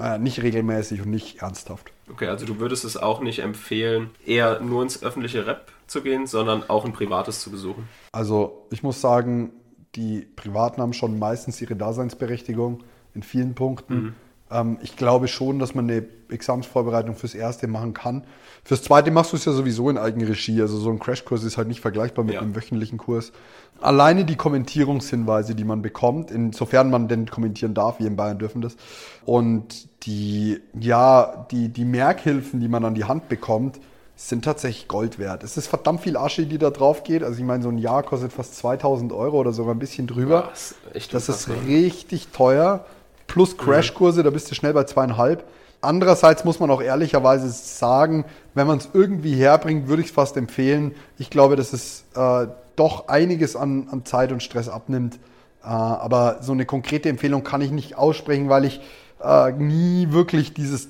[0.01, 1.94] äh, nicht regelmäßig und nicht ernsthaft.
[2.11, 6.27] Okay, also du würdest es auch nicht empfehlen, eher nur ins öffentliche Rep zu gehen,
[6.27, 7.89] sondern auch ein privates zu besuchen?
[8.13, 9.53] Also ich muss sagen,
[9.95, 12.83] die Privaten haben schon meistens ihre Daseinsberechtigung
[13.15, 13.95] in vielen Punkten.
[13.95, 14.15] Mhm.
[14.55, 18.25] Ähm, ich glaube schon, dass man eine Examensvorbereitung fürs Erste machen kann.
[18.63, 20.63] Fürs Zweite machst du es ja sowieso in Eigenregie.
[20.63, 22.41] Also so ein Crashkurs ist halt nicht vergleichbar mit ja.
[22.41, 23.33] einem wöchentlichen Kurs.
[23.81, 28.63] Alleine die Kommentierungshinweise, die man bekommt, insofern man denn kommentieren darf, wir in Bayern dürfen
[28.63, 28.77] das,
[29.27, 33.81] und die, ja, die, die Merkhilfen, die man an die Hand bekommt,
[34.17, 35.43] sind tatsächlich Gold wert.
[35.43, 37.25] Es ist verdammt viel Asche, die da drauf geht.
[37.25, 40.51] Also ich meine, so ein Jahr kostet fast 2000 Euro oder sogar ein bisschen drüber.
[40.93, 42.85] das ist, das ist richtig teuer.
[43.27, 45.45] Plus Crashkurse, da bist du schnell bei zweieinhalb.
[45.81, 50.37] Andererseits muss man auch ehrlicherweise sagen, wenn man es irgendwie herbringt, würde ich es fast
[50.37, 50.95] empfehlen.
[51.19, 55.17] Ich glaube, dass es äh, doch einiges an, an, Zeit und Stress abnimmt.
[55.63, 58.81] Äh, aber so eine konkrete Empfehlung kann ich nicht aussprechen, weil ich
[59.23, 60.89] äh, nie wirklich dieses,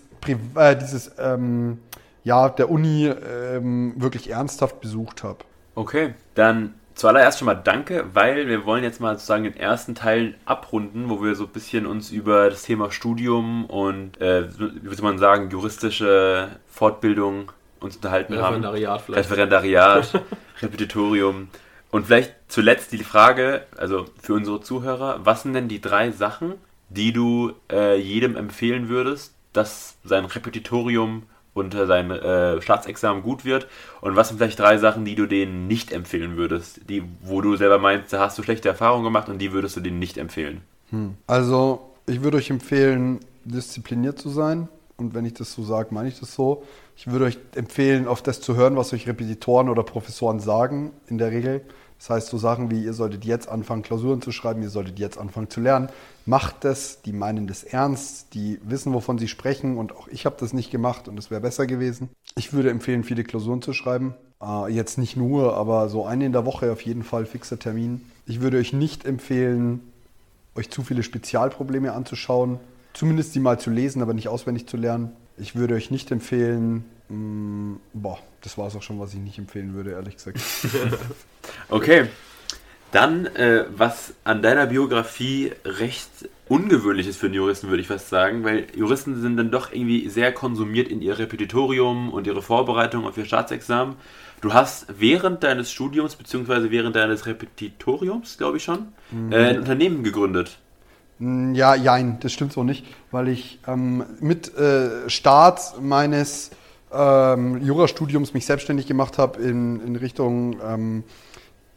[0.55, 1.79] äh, dieses ähm,
[2.23, 5.39] ja, der Uni ähm, wirklich ernsthaft besucht habe.
[5.75, 10.35] Okay, dann zuallererst schon mal danke, weil wir wollen jetzt mal sozusagen den ersten Teil
[10.45, 15.03] abrunden, wo wir so ein bisschen uns über das Thema Studium und, äh, wie würde
[15.03, 19.03] man sagen, juristische Fortbildung uns unterhalten Referendariat haben.
[19.05, 19.31] Vielleicht.
[19.31, 20.23] Referendariat,
[20.63, 21.49] Repetitorium.
[21.91, 26.55] Und vielleicht zuletzt die Frage, also für unsere Zuhörer, was sind denn die drei Sachen,
[26.89, 33.67] die du äh, jedem empfehlen würdest, dass sein Repetitorium unter sein äh, Staatsexamen gut wird?
[34.01, 37.57] Und was sind vielleicht drei Sachen, die du denen nicht empfehlen würdest, die, wo du
[37.57, 40.61] selber meinst, da hast du schlechte Erfahrungen gemacht und die würdest du denen nicht empfehlen?
[40.91, 41.15] Hm.
[41.27, 44.69] Also, ich würde euch empfehlen, diszipliniert zu sein.
[44.97, 46.63] Und wenn ich das so sage, meine ich das so.
[46.97, 51.19] Ich würde euch empfehlen, auf das zu hören, was euch Repetitoren oder Professoren sagen, in
[51.19, 51.63] der Regel.
[52.05, 55.17] Das heißt, so Sachen wie, ihr solltet jetzt anfangen, Klausuren zu schreiben, ihr solltet jetzt
[55.17, 55.89] anfangen zu lernen.
[56.27, 60.37] Macht das, die meinen das ernst, die wissen, wovon sie sprechen und auch ich habe
[60.39, 62.11] das nicht gemacht und es wäre besser gewesen.
[62.37, 64.13] Ich würde empfehlen, viele Klausuren zu schreiben.
[64.43, 68.03] Äh, jetzt nicht nur, aber so eine in der Woche auf jeden Fall fixer Termin.
[68.27, 69.81] Ich würde euch nicht empfehlen,
[70.57, 72.61] euch zu viele Spezialprobleme anzuschauen,
[72.93, 75.13] zumindest die mal zu lesen, aber nicht auswendig zu lernen.
[75.39, 79.21] Ich würde euch nicht empfehlen, mh, mm, boah, das war es auch schon, was ich
[79.21, 80.39] nicht empfehlen würde, ehrlich gesagt.
[81.71, 82.07] okay.
[82.93, 88.09] Dann, äh, was an deiner Biografie recht ungewöhnlich ist für einen Juristen, würde ich fast
[88.09, 93.05] sagen, weil Juristen sind dann doch irgendwie sehr konsumiert in ihr Repetitorium und ihre Vorbereitung
[93.07, 93.97] auf ihr Staatsexamen.
[94.43, 99.33] Du hast während deines Studiums, beziehungsweise während deines Repetitoriums, glaube ich schon, mhm.
[99.33, 100.59] äh, ein Unternehmen gegründet.
[101.19, 106.51] Mm, ja, jein, das stimmt so nicht, weil ich ähm, mit äh, Start meines
[106.95, 111.05] ähm, Jurastudiums mich selbstständig gemacht habe in, in Richtung ähm,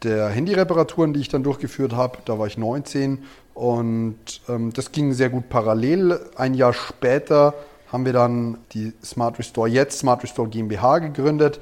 [0.02, 2.18] der Handyreparaturen, die ich dann durchgeführt habe.
[2.24, 3.18] Da war ich 19
[3.54, 4.16] und
[4.48, 6.20] ähm, das ging sehr gut parallel.
[6.36, 7.54] Ein Jahr später
[7.90, 11.60] haben wir dann die Smart Restore jetzt, Smart Restore GmbH gegründet.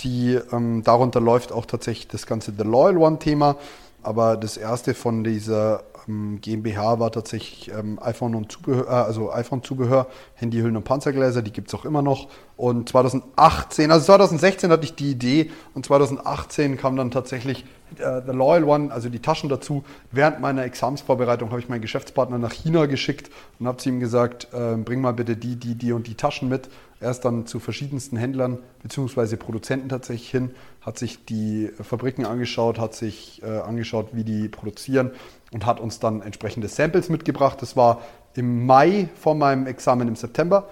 [0.00, 3.56] Die, ähm, darunter läuft auch tatsächlich das ganze The Loyal One-Thema.
[4.02, 10.06] Aber das erste von dieser GmbH war tatsächlich ähm, iPhone und Zubehör, äh, also iPhone-Zubehör,
[10.34, 12.28] Handyhüllen und Panzergläser, die gibt es auch immer noch.
[12.56, 17.64] Und 2018, also 2016 hatte ich die Idee und 2018 kam dann tatsächlich
[17.98, 19.84] äh, The Loyal One, also die Taschen dazu.
[20.12, 24.48] Während meiner Examensvorbereitung habe ich meinen Geschäftspartner nach China geschickt und habe zu ihm gesagt,
[24.52, 26.68] äh, bring mal bitte die, die, die und die Taschen mit.
[27.00, 29.36] Er ist dann zu verschiedensten Händlern bzw.
[29.36, 30.50] Produzenten tatsächlich hin,
[30.84, 35.12] hat sich die Fabriken angeschaut, hat sich äh, angeschaut, wie die produzieren
[35.52, 37.62] und hat uns dann entsprechende Samples mitgebracht.
[37.62, 38.02] Das war
[38.34, 40.68] im Mai vor meinem Examen im September.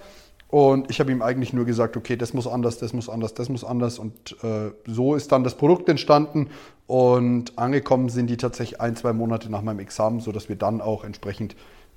[0.49, 3.49] Und ich habe ihm eigentlich nur gesagt, okay, das muss anders, das muss anders, das
[3.49, 3.99] muss anders.
[3.99, 6.51] Und äh, so ist dann das Produkt entstanden.
[6.87, 11.05] Und angekommen sind die tatsächlich ein, zwei Monate nach meinem Examen, sodass wir dann auch
[11.05, 11.57] entsprechend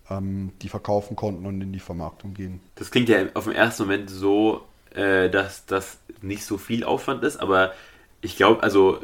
[0.09, 2.61] ähm, die verkaufen konnten und in die Vermarktung gehen.
[2.75, 4.61] Das klingt ja auf den ersten Moment so,
[4.93, 7.73] äh, dass das nicht so viel Aufwand ist, aber
[8.25, 8.99] ich glaube, also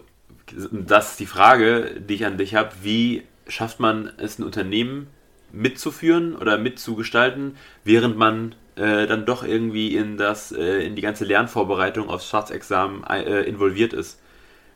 [0.72, 5.08] das ist die Frage, die ich an dich habe, wie schafft man es, ein Unternehmen
[5.52, 11.26] mitzuführen oder mitzugestalten, während man äh, dann doch irgendwie in das äh, in die ganze
[11.26, 14.20] Lernvorbereitung aufs Staatsexamen äh, involviert ist.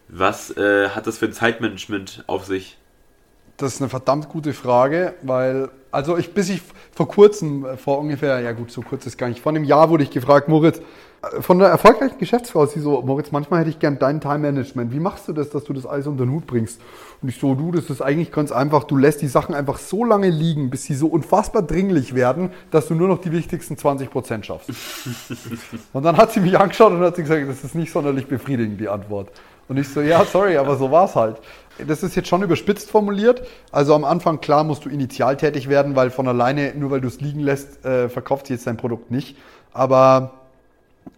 [0.08, 2.78] Was äh, hat das für ein Zeitmanagement auf sich?
[3.58, 8.00] Das ist eine verdammt gute Frage, weil, also ich, bis ich vor kurzem, äh, vor
[8.00, 10.82] ungefähr, ja gut, so kurz ist gar nicht, vor einem Jahr wurde ich gefragt, Moritz,
[11.22, 14.92] äh, von einer erfolgreichen Geschäftsfrau, sie so, Moritz, manchmal hätte ich gern dein Time-Management.
[14.92, 16.82] Wie machst du das, dass du das alles unter den Hut bringst?
[17.22, 20.04] Und ich so, du, das ist eigentlich ganz einfach, du lässt die Sachen einfach so
[20.04, 24.44] lange liegen, bis sie so unfassbar dringlich werden, dass du nur noch die wichtigsten 20%
[24.44, 24.70] schaffst.
[25.94, 28.82] und dann hat sie mich angeschaut und hat sie gesagt, das ist nicht sonderlich befriedigend,
[28.82, 29.32] die Antwort.
[29.68, 31.38] Und ich so, ja, sorry, aber so war es halt.
[31.86, 33.46] Das ist jetzt schon überspitzt formuliert.
[33.72, 37.08] Also am Anfang, klar, musst du initial tätig werden, weil von alleine, nur weil du
[37.08, 39.36] es liegen lässt, äh, verkauft sie jetzt dein Produkt nicht.
[39.74, 40.32] Aber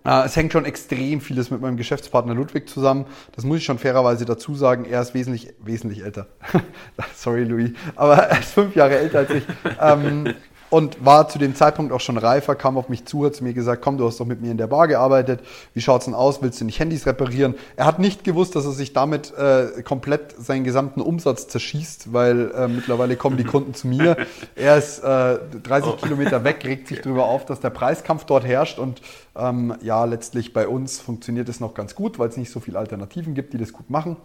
[0.04, 3.06] äh, es hängt schon extrem vieles mit meinem Geschäftspartner Ludwig zusammen.
[3.36, 4.86] Das muss ich schon fairerweise dazu sagen.
[4.86, 6.28] Er ist wesentlich, wesentlich älter.
[7.16, 7.72] Sorry, Louis.
[7.96, 9.44] Aber er ist fünf Jahre älter als ich.
[9.80, 10.34] Ähm,
[10.70, 13.54] und war zu dem Zeitpunkt auch schon reifer, kam auf mich zu, hat zu mir
[13.54, 15.40] gesagt, komm, du hast doch mit mir in der Bar gearbeitet,
[15.74, 17.56] wie schaut's denn aus, willst du nicht Handys reparieren?
[17.78, 22.52] Er hat nicht gewusst, dass er sich damit äh, komplett seinen gesamten Umsatz zerschießt, weil
[22.52, 24.18] äh, mittlerweile kommen die Kunden zu mir.
[24.56, 25.96] Er ist äh, 30 oh.
[25.98, 29.02] Kilometer weg, regt sich darüber auf, dass der Preiskampf dort herrscht und
[29.36, 32.80] ähm, ja, letztlich bei uns funktioniert es noch ganz gut, weil es nicht so viele
[32.80, 34.18] Alternativen gibt, die das gut machen.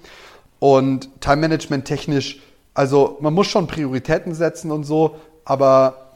[0.59, 2.41] Und Time Management technisch,
[2.75, 6.12] also man muss schon Prioritäten setzen und so, aber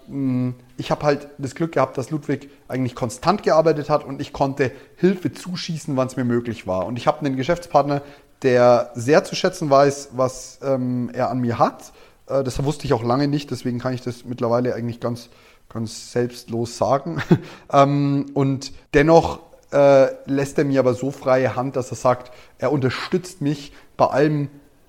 [0.77, 4.71] ich habe halt das Glück gehabt, dass Ludwig eigentlich konstant gearbeitet hat und ich konnte
[4.97, 6.87] Hilfe zuschießen, wann es mir möglich war.
[6.87, 8.03] Und ich habe einen Geschäftspartner,
[8.43, 11.93] der sehr zu schätzen weiß, was ähm, er an mir hat.
[12.29, 15.31] Äh, das wusste ich auch lange nicht, deswegen kann ich das mittlerweile eigentlich ganz,
[15.69, 17.23] ganz selbstlos sagen.
[17.73, 19.41] ähm, und dennoch
[19.73, 24.07] äh, lässt er mir aber so freie Hand, dass er sagt, er unterstützt mich bei
[24.07, 24.49] allem,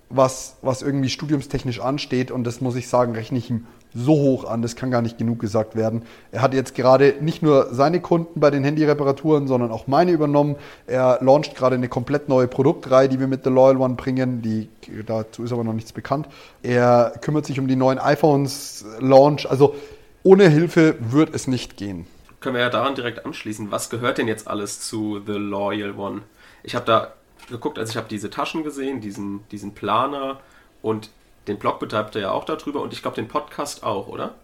[0.10, 2.32] was, was irgendwie studiumstechnisch ansteht.
[2.32, 5.18] Und das muss ich sagen, rechne ich ihm so hoch an, das kann gar nicht
[5.18, 6.04] genug gesagt werden.
[6.32, 10.56] Er hat jetzt gerade nicht nur seine Kunden bei den Handyreparaturen, sondern auch meine übernommen.
[10.86, 14.42] Er launcht gerade eine komplett neue Produktreihe, die wir mit The Loyal One bringen.
[14.42, 14.70] Die,
[15.06, 16.28] dazu ist aber noch nichts bekannt.
[16.62, 19.50] Er kümmert sich um die neuen iPhones Launch.
[19.50, 19.76] Also
[20.24, 22.06] ohne Hilfe wird es nicht gehen.
[22.40, 23.72] können wir ja daran direkt anschließen.
[23.72, 26.22] Was gehört denn jetzt alles zu The Loyal One?
[26.64, 27.14] Ich habe da
[27.50, 30.40] geguckt, also ich habe diese Taschen gesehen, diesen, diesen Planer
[30.82, 31.10] und
[31.48, 34.36] den Blog betreibt er ja auch darüber und ich glaube den Podcast auch, oder?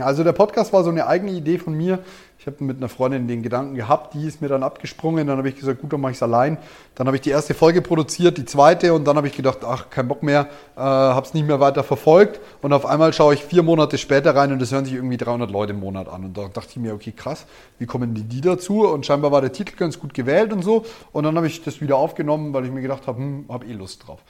[0.00, 1.98] Also der Podcast war so eine eigene Idee von mir.
[2.38, 5.26] Ich habe mit einer Freundin den Gedanken gehabt, die ist mir dann abgesprungen.
[5.26, 6.58] Dann habe ich gesagt, gut, dann mache ich es allein.
[6.94, 9.90] Dann habe ich die erste Folge produziert, die zweite und dann habe ich gedacht, ach,
[9.90, 12.40] kein Bock mehr, äh, habe es nicht mehr weiter verfolgt.
[12.62, 15.50] Und auf einmal schaue ich vier Monate später rein und es hören sich irgendwie 300
[15.50, 16.24] Leute im Monat an.
[16.24, 17.46] Und da dachte ich mir, okay, krass,
[17.78, 18.86] wie kommen die, die dazu?
[18.86, 20.84] Und scheinbar war der Titel ganz gut gewählt und so.
[21.12, 23.72] Und dann habe ich das wieder aufgenommen, weil ich mir gedacht habe, hm, habe eh
[23.72, 24.20] Lust drauf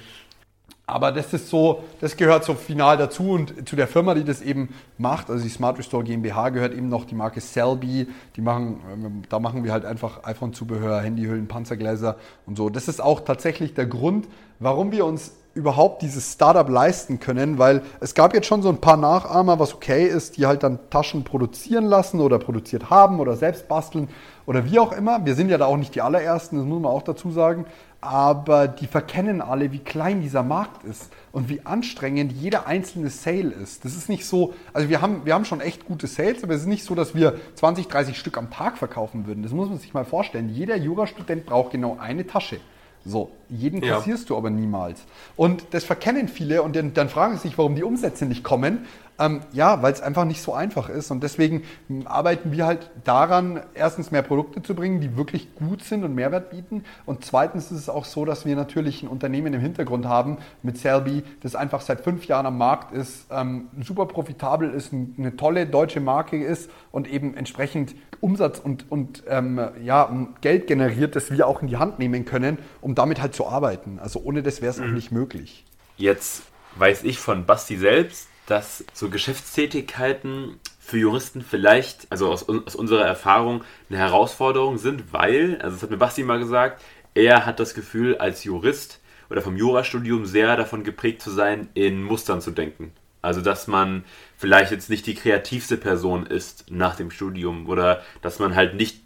[0.90, 4.42] aber das ist so, das gehört so final dazu und zu der Firma, die das
[4.42, 8.08] eben macht, also die Smart Restore GmbH gehört eben noch die Marke Selby.
[8.36, 12.68] Die machen, ähm, da machen wir halt einfach iPhone-Zubehör, Handyhüllen, Panzergläser und so.
[12.70, 17.82] Das ist auch tatsächlich der Grund, warum wir uns überhaupt dieses Startup leisten können, weil
[17.98, 21.24] es gab jetzt schon so ein paar Nachahmer, was okay ist, die halt dann Taschen
[21.24, 24.08] produzieren lassen oder produziert haben oder selbst basteln
[24.46, 25.24] oder wie auch immer.
[25.26, 27.66] Wir sind ja da auch nicht die allerersten, das muss man auch dazu sagen
[28.00, 33.50] aber die verkennen alle, wie klein dieser Markt ist und wie anstrengend jeder einzelne Sale
[33.50, 33.84] ist.
[33.84, 36.62] Das ist nicht so, also wir haben, wir haben schon echt gute Sales, aber es
[36.62, 39.42] ist nicht so, dass wir 20, 30 Stück am Tag verkaufen würden.
[39.42, 40.48] Das muss man sich mal vorstellen.
[40.48, 42.58] Jeder Jurastudent braucht genau eine Tasche.
[43.04, 44.28] So, jeden kassierst ja.
[44.28, 45.02] du aber niemals.
[45.36, 48.86] Und das verkennen viele und dann, dann fragen sie sich, warum die Umsätze nicht kommen.
[49.20, 51.10] Ähm, ja, weil es einfach nicht so einfach ist.
[51.10, 51.62] Und deswegen
[52.06, 56.50] arbeiten wir halt daran, erstens mehr Produkte zu bringen, die wirklich gut sind und Mehrwert
[56.50, 56.84] bieten.
[57.04, 60.78] Und zweitens ist es auch so, dass wir natürlich ein Unternehmen im Hintergrund haben mit
[60.78, 65.66] Selby, das einfach seit fünf Jahren am Markt ist, ähm, super profitabel ist, eine tolle
[65.66, 71.46] deutsche Marke ist und eben entsprechend Umsatz und, und ähm, ja, Geld generiert, das wir
[71.46, 73.98] auch in die Hand nehmen können, um damit halt zu arbeiten.
[74.00, 74.86] Also ohne das wäre es mhm.
[74.86, 75.66] auch nicht möglich.
[75.98, 76.44] Jetzt
[76.76, 83.04] weiß ich von Basti selbst, dass so Geschäftstätigkeiten für Juristen vielleicht, also aus, aus, unserer
[83.04, 86.82] Erfahrung, eine Herausforderung sind, weil, also das hat mir Basti mal gesagt,
[87.14, 92.02] er hat das Gefühl, als Jurist oder vom Jurastudium sehr davon geprägt zu sein, in
[92.02, 92.92] Mustern zu denken.
[93.22, 94.04] Also, dass man
[94.36, 99.00] vielleicht jetzt nicht die kreativste Person ist nach dem Studium oder dass man halt nicht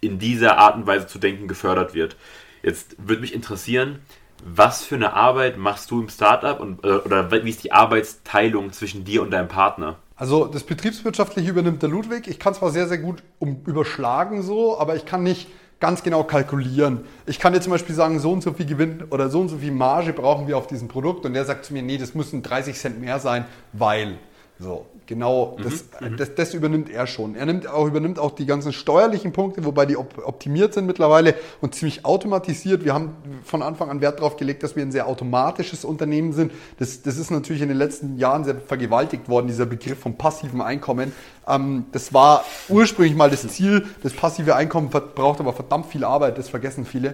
[0.00, 2.16] in dieser Art und Weise zu denken gefördert wird.
[2.62, 3.98] Jetzt würde mich interessieren,
[4.44, 8.72] was für eine Arbeit machst du im Startup und, äh, oder wie ist die Arbeitsteilung
[8.72, 9.96] zwischen dir und deinem Partner?
[10.16, 12.26] Also das Betriebswirtschaftliche übernimmt der Ludwig.
[12.26, 16.24] Ich kann zwar sehr, sehr gut um, überschlagen so, aber ich kann nicht ganz genau
[16.24, 17.00] kalkulieren.
[17.26, 19.58] Ich kann dir zum Beispiel sagen, so und so viel Gewinn oder so und so
[19.58, 22.42] viel Marge brauchen wir auf diesem Produkt und der sagt zu mir, nee, das müssen
[22.42, 24.18] 30 Cent mehr sein, weil.
[24.58, 27.34] So, genau, das, mhm, das, das, übernimmt er schon.
[27.34, 31.34] Er nimmt auch, übernimmt auch die ganzen steuerlichen Punkte, wobei die op optimiert sind mittlerweile
[31.60, 32.82] und ziemlich automatisiert.
[32.82, 36.52] Wir haben von Anfang an Wert darauf gelegt, dass wir ein sehr automatisches Unternehmen sind.
[36.78, 40.62] Das, das ist natürlich in den letzten Jahren sehr vergewaltigt worden, dieser Begriff vom passiven
[40.62, 41.12] Einkommen.
[41.46, 43.86] Ähm, das war ursprünglich mal das Ziel.
[44.02, 47.12] Das passive Einkommen braucht aber verdammt viel Arbeit, das vergessen viele.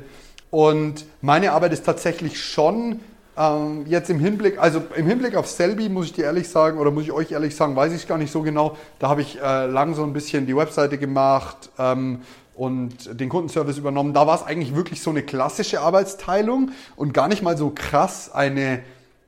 [0.53, 3.01] Und meine Arbeit ist tatsächlich schon
[3.37, 6.91] ähm, jetzt im Hinblick, also im Hinblick auf Selby muss ich dir ehrlich sagen, oder
[6.91, 8.77] muss ich euch ehrlich sagen, weiß ich es gar nicht so genau.
[8.99, 12.21] Da habe ich äh, lang so ein bisschen die Webseite gemacht ähm,
[12.55, 14.13] und den Kundenservice übernommen.
[14.13, 18.31] Da war es eigentlich wirklich so eine klassische Arbeitsteilung und gar nicht mal so krass
[18.35, 18.81] eine,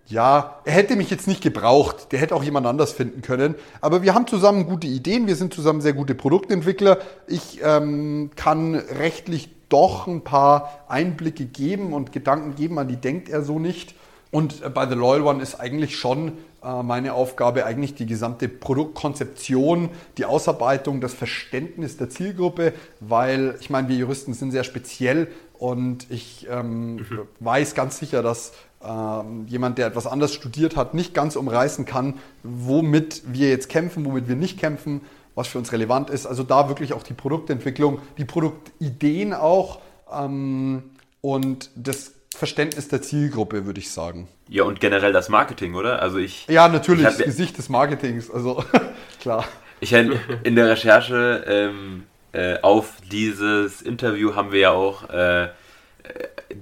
[0.06, 3.54] ja, er hätte mich jetzt nicht gebraucht, der hätte auch jemand anders finden können.
[3.80, 6.98] Aber wir haben zusammen gute Ideen, wir sind zusammen sehr gute Produktentwickler.
[7.26, 13.28] Ich ähm, kann rechtlich doch ein paar Einblicke geben und Gedanken geben, an die denkt
[13.28, 13.96] er so nicht.
[14.30, 16.32] Und äh, bei The Loyal One ist eigentlich schon
[16.62, 23.68] äh, meine Aufgabe, eigentlich die gesamte Produktkonzeption, die Ausarbeitung, das Verständnis der Zielgruppe, weil ich
[23.68, 25.26] meine, wir Juristen sind sehr speziell
[25.58, 27.20] und ich ähm, mhm.
[27.40, 28.52] weiß ganz sicher, dass
[28.84, 34.04] ähm, jemand, der etwas anders studiert hat, nicht ganz umreißen kann, womit wir jetzt kämpfen,
[34.04, 35.00] womit wir nicht kämpfen
[35.34, 36.26] was für uns relevant ist.
[36.26, 39.80] Also da wirklich auch die Produktentwicklung, die Produktideen auch
[40.12, 40.84] ähm,
[41.20, 44.28] und das Verständnis der Zielgruppe, würde ich sagen.
[44.48, 46.02] Ja, und generell das Marketing, oder?
[46.02, 46.46] Also ich.
[46.48, 48.64] Ja, natürlich, ich hab- das Gesicht des Marketings, also
[49.20, 49.44] klar.
[49.80, 55.44] Ich in, in der Recherche ähm, äh, auf dieses Interview haben wir ja auch äh,
[55.44, 55.48] äh,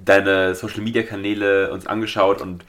[0.03, 2.65] deine Social Media Kanäle uns angeschaut und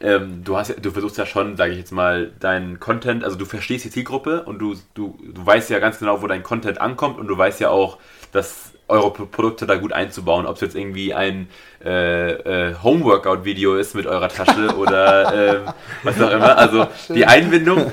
[0.00, 3.44] ähm, du hast du versuchst ja schon, sage ich jetzt mal, deinen Content, also du
[3.44, 7.18] verstehst die Zielgruppe und du, du, du weißt ja ganz genau, wo dein Content ankommt
[7.18, 7.98] und du weißt ja auch,
[8.32, 11.48] dass eure Pro- Produkte da gut einzubauen, ob es jetzt irgendwie ein
[11.84, 16.56] äh, äh, Homeworkout-Video ist mit eurer Tasche oder ähm, was auch immer.
[16.58, 17.92] Also die Einbindung,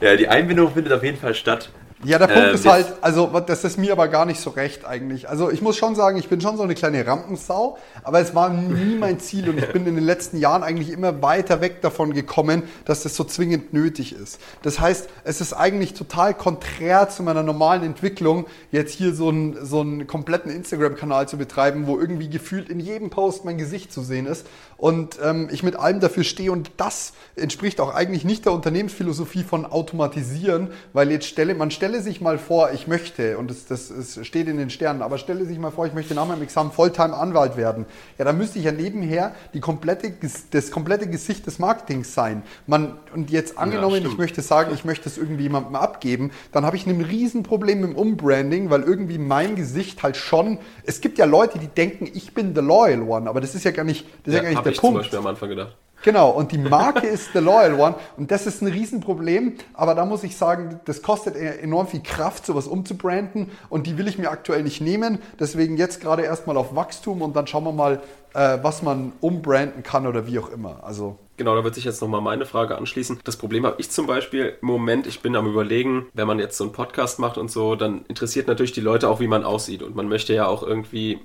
[0.00, 1.70] ja, die Einbindung findet auf jeden Fall statt.
[2.04, 4.84] Ja, der Punkt Ähm, ist halt, also das ist mir aber gar nicht so recht
[4.84, 5.28] eigentlich.
[5.28, 8.50] Also ich muss schon sagen, ich bin schon so eine kleine Rampensau, aber es war
[8.50, 12.12] nie mein Ziel und ich bin in den letzten Jahren eigentlich immer weiter weg davon
[12.12, 14.40] gekommen, dass das so zwingend nötig ist.
[14.62, 19.64] Das heißt, es ist eigentlich total konträr zu meiner normalen Entwicklung, jetzt hier so einen,
[19.64, 24.02] so einen kompletten Instagram-Kanal zu betreiben, wo irgendwie gefühlt in jedem Post mein Gesicht zu
[24.02, 28.46] sehen ist und ähm, ich mit allem dafür stehe und das entspricht auch eigentlich nicht
[28.46, 33.50] der Unternehmensphilosophie von automatisieren, weil jetzt stelle, man stelle sich mal vor, ich möchte, und
[33.50, 36.26] das, das, es steht in den Sternen, aber stelle sich mal vor, ich möchte nach
[36.26, 37.86] meinem Examen Volltime-Anwalt werden.
[38.18, 40.14] Ja, dann müsste ich ja nebenher die komplette,
[40.50, 42.42] das komplette Gesicht des Marketings sein.
[42.66, 44.18] Man, und jetzt angenommen, ich stimmt.
[44.18, 47.96] möchte sagen, ich möchte es irgendwie jemandem abgeben, dann habe ich ein Riesenproblem mit dem
[47.96, 52.54] Umbranding, weil irgendwie mein Gesicht halt schon, es gibt ja Leute, die denken, ich bin
[52.54, 54.72] the loyal one, aber das ist ja gar nicht, das ist ja, gar nicht der
[54.72, 55.00] ich zum Punkt.
[55.02, 55.76] Beispiel am Anfang gedacht.
[56.02, 60.04] Genau, und die Marke ist The Loyal One und das ist ein Riesenproblem, aber da
[60.04, 64.18] muss ich sagen, das kostet e- enorm viel Kraft, sowas umzubranden und die will ich
[64.18, 65.20] mir aktuell nicht nehmen.
[65.38, 68.02] Deswegen jetzt gerade erstmal auf Wachstum und dann schauen wir mal,
[68.34, 70.82] äh, was man umbranden kann oder wie auch immer.
[70.82, 73.20] Also Genau, da wird sich jetzt nochmal meine Frage anschließen.
[73.24, 76.58] Das Problem habe ich zum Beispiel im Moment, ich bin am überlegen, wenn man jetzt
[76.58, 79.82] so einen Podcast macht und so, dann interessiert natürlich die Leute auch, wie man aussieht.
[79.82, 81.20] Und man möchte ja auch irgendwie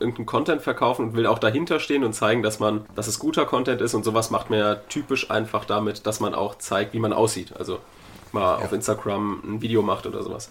[0.00, 3.44] irgendeinen Content verkaufen und will auch dahinter stehen und zeigen, dass man, dass es guter
[3.44, 6.98] Content ist und sowas macht man ja typisch einfach damit, dass man auch zeigt, wie
[6.98, 7.54] man aussieht.
[7.56, 7.78] Also
[8.32, 10.50] mal auf Instagram ein Video macht oder sowas.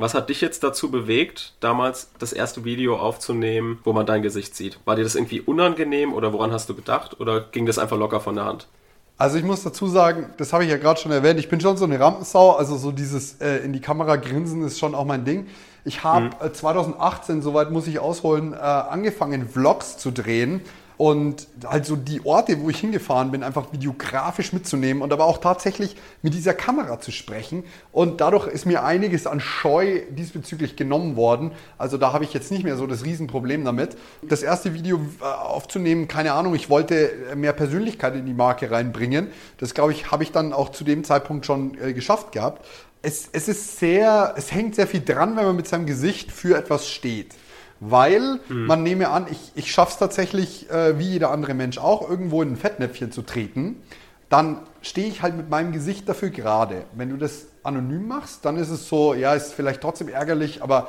[0.00, 4.56] Was hat dich jetzt dazu bewegt, damals das erste Video aufzunehmen, wo man dein Gesicht
[4.56, 4.78] sieht?
[4.86, 8.18] War dir das irgendwie unangenehm oder woran hast du gedacht oder ging das einfach locker
[8.18, 8.66] von der Hand?
[9.18, 11.76] Also ich muss dazu sagen, das habe ich ja gerade schon erwähnt, ich bin schon
[11.76, 15.26] so eine Rampensau, also so dieses äh, in die Kamera grinsen ist schon auch mein
[15.26, 15.48] Ding.
[15.84, 20.62] Ich habe äh, 2018, soweit muss ich ausholen, äh, angefangen Vlogs zu drehen
[21.00, 25.38] und halt so die Orte, wo ich hingefahren bin, einfach videografisch mitzunehmen und aber auch
[25.38, 27.64] tatsächlich mit dieser Kamera zu sprechen.
[27.90, 31.52] Und dadurch ist mir einiges an Scheu diesbezüglich genommen worden.
[31.78, 33.96] Also da habe ich jetzt nicht mehr so das Riesenproblem damit.
[34.20, 39.28] Das erste Video äh, aufzunehmen, keine Ahnung, ich wollte mehr Persönlichkeit in die Marke reinbringen.
[39.56, 42.66] Das glaube ich, habe ich dann auch zu dem Zeitpunkt schon äh, geschafft gehabt.
[43.00, 46.58] Es, es ist sehr, es hängt sehr viel dran, wenn man mit seinem Gesicht für
[46.58, 47.34] etwas steht.
[47.80, 52.08] Weil man nehme an, ich, ich schaffe es tatsächlich, äh, wie jeder andere Mensch auch,
[52.08, 53.76] irgendwo in ein Fettnäpfchen zu treten.
[54.28, 56.84] Dann stehe ich halt mit meinem Gesicht dafür gerade.
[56.94, 60.88] Wenn du das anonym machst, dann ist es so, ja, ist vielleicht trotzdem ärgerlich, aber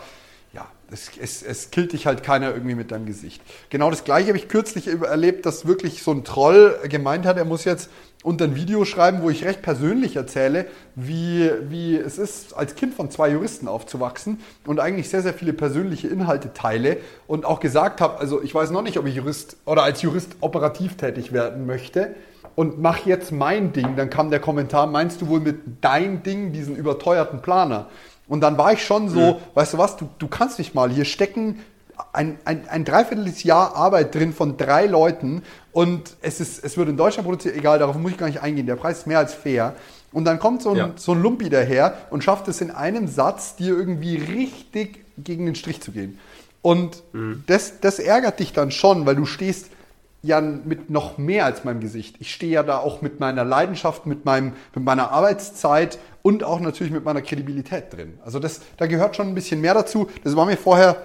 [0.54, 3.41] ja, es, es, es killt dich halt keiner irgendwie mit deinem Gesicht.
[3.69, 7.45] Genau das gleiche habe ich kürzlich erlebt, dass wirklich so ein Troll gemeint hat, er
[7.45, 7.89] muss jetzt
[8.24, 12.94] unter ein Video schreiben, wo ich recht persönlich erzähle, wie, wie es ist, als Kind
[12.94, 18.02] von zwei Juristen aufzuwachsen und eigentlich sehr, sehr viele persönliche Inhalte teile und auch gesagt
[18.02, 21.66] habe, also ich weiß noch nicht, ob ich Jurist oder als Jurist operativ tätig werden
[21.66, 22.16] möchte
[22.56, 23.96] und mach jetzt mein Ding.
[23.96, 27.88] Dann kam der Kommentar, meinst du wohl mit dein Ding diesen überteuerten Planer?
[28.28, 31.06] Und dann war ich schon so, weißt du was, du, du kannst nicht mal, hier
[31.06, 31.60] stecken
[32.14, 36.98] ein, ein, ein Dreivierteljahr Arbeit drin von drei Leuten und es, ist, es wird in
[36.98, 39.76] Deutschland produziert, egal, darauf muss ich gar nicht eingehen, der Preis ist mehr als fair.
[40.12, 40.92] Und dann kommt so ein, Ja.
[40.98, 45.56] so ein Lumpi daher und schafft es in einem Satz, dir irgendwie richtig gegen den
[45.56, 46.20] Strich zu gehen.
[46.62, 47.02] Und
[47.48, 49.68] das, das ärgert dich dann schon, weil du stehst
[50.22, 52.18] ja mit noch mehr als meinem Gesicht.
[52.20, 56.60] Ich stehe ja da auch mit meiner Leidenschaft, mit, meinem, mit meiner Arbeitszeit und auch
[56.60, 58.20] natürlich mit meiner Kredibilität drin.
[58.24, 60.08] Also das, da gehört schon ein bisschen mehr dazu.
[60.24, 60.98] Das war mir vorher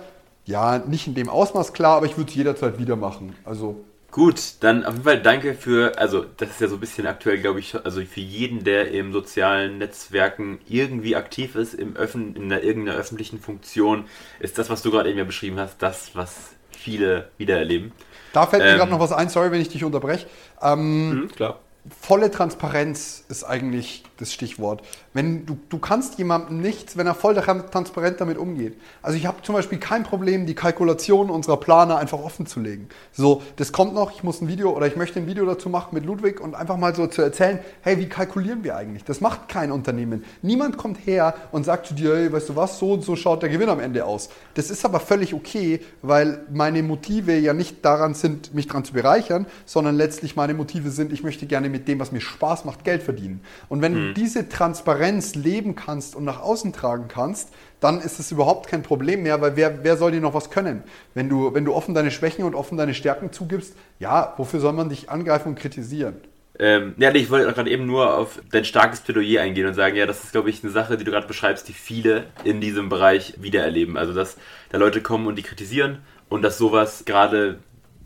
[0.46, 3.36] ja nicht in dem Ausmaß klar, aber ich würde es jederzeit wieder machen.
[3.44, 7.06] Also Gut, dann auf jeden Fall danke für, also das ist ja so ein bisschen
[7.06, 12.34] aktuell, glaube ich, also für jeden, der im sozialen Netzwerken irgendwie aktiv ist, im Öffn
[12.34, 14.06] in der, irgendeiner öffentlichen Funktion,
[14.38, 17.92] ist das, was du gerade eben ja beschrieben hast, das, was viele wiedererleben.
[18.32, 18.76] da fällt mir Ähm.
[18.76, 20.26] gerade noch was ein, sorry, wenn ich dich unterbreche.
[20.62, 21.60] Ähm, Mhm, klar.
[21.88, 24.82] volle Transparenz ist eigentlich das Stichwort.
[25.12, 28.76] Wenn du, du kannst jemandem nichts, wenn er voll transparent damit umgeht.
[29.02, 32.88] Also ich habe zum Beispiel kein Problem, die Kalkulation unserer Planer einfach offen zu legen.
[33.12, 35.94] So, das kommt noch, ich muss ein Video oder ich möchte ein Video dazu machen
[35.94, 39.04] mit Ludwig und einfach mal so zu erzählen, hey, wie kalkulieren wir eigentlich?
[39.04, 40.24] Das macht kein Unternehmen.
[40.42, 43.42] Niemand kommt her und sagt zu dir, hey, weißt du was, so und so schaut
[43.42, 44.28] der Gewinn am Ende aus.
[44.54, 48.92] Das ist aber völlig okay, weil meine Motive ja nicht daran sind, mich daran zu
[48.92, 52.84] bereichern, sondern letztlich meine Motive sind, ich möchte gerne mit dem, was mir Spaß macht,
[52.84, 53.40] Geld verdienen.
[53.68, 54.05] Und wenn hm.
[54.08, 57.50] Du diese Transparenz leben kannst und nach außen tragen kannst,
[57.80, 60.82] dann ist es überhaupt kein Problem mehr, weil wer, wer soll dir noch was können?
[61.14, 64.72] Wenn du, wenn du offen deine Schwächen und offen deine Stärken zugibst, ja, wofür soll
[64.72, 66.16] man dich angreifen und kritisieren?
[66.58, 70.06] Ähm, ja, ich wollte gerade eben nur auf dein starkes Plädoyer eingehen und sagen, ja,
[70.06, 73.34] das ist, glaube ich, eine Sache, die du gerade beschreibst, die viele in diesem Bereich
[73.38, 73.98] wiedererleben.
[73.98, 74.36] Also, dass
[74.70, 75.98] da Leute kommen und die kritisieren
[76.30, 77.58] und dass sowas gerade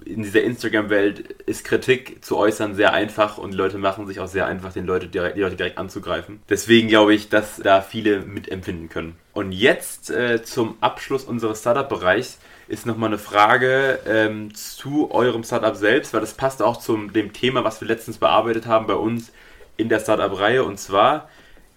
[0.04, 4.28] in dieser Instagram-Welt ist Kritik zu äußern sehr einfach und die Leute machen sich auch
[4.28, 6.40] sehr einfach, den Leute direkt, die Leute direkt anzugreifen.
[6.48, 9.16] Deswegen glaube ich, dass da viele mitempfinden können.
[9.32, 12.38] Und jetzt äh, zum Abschluss unseres Startup-Bereichs
[12.68, 17.32] ist nochmal eine Frage ähm, zu eurem Startup selbst, weil das passt auch zu dem
[17.32, 19.32] Thema, was wir letztens bearbeitet haben bei uns
[19.76, 20.64] in der Startup-Reihe.
[20.64, 21.28] Und zwar,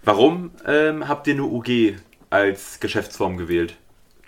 [0.04, 1.96] warum ähm, habt ihr eine UG
[2.30, 3.76] als Geschäftsform gewählt?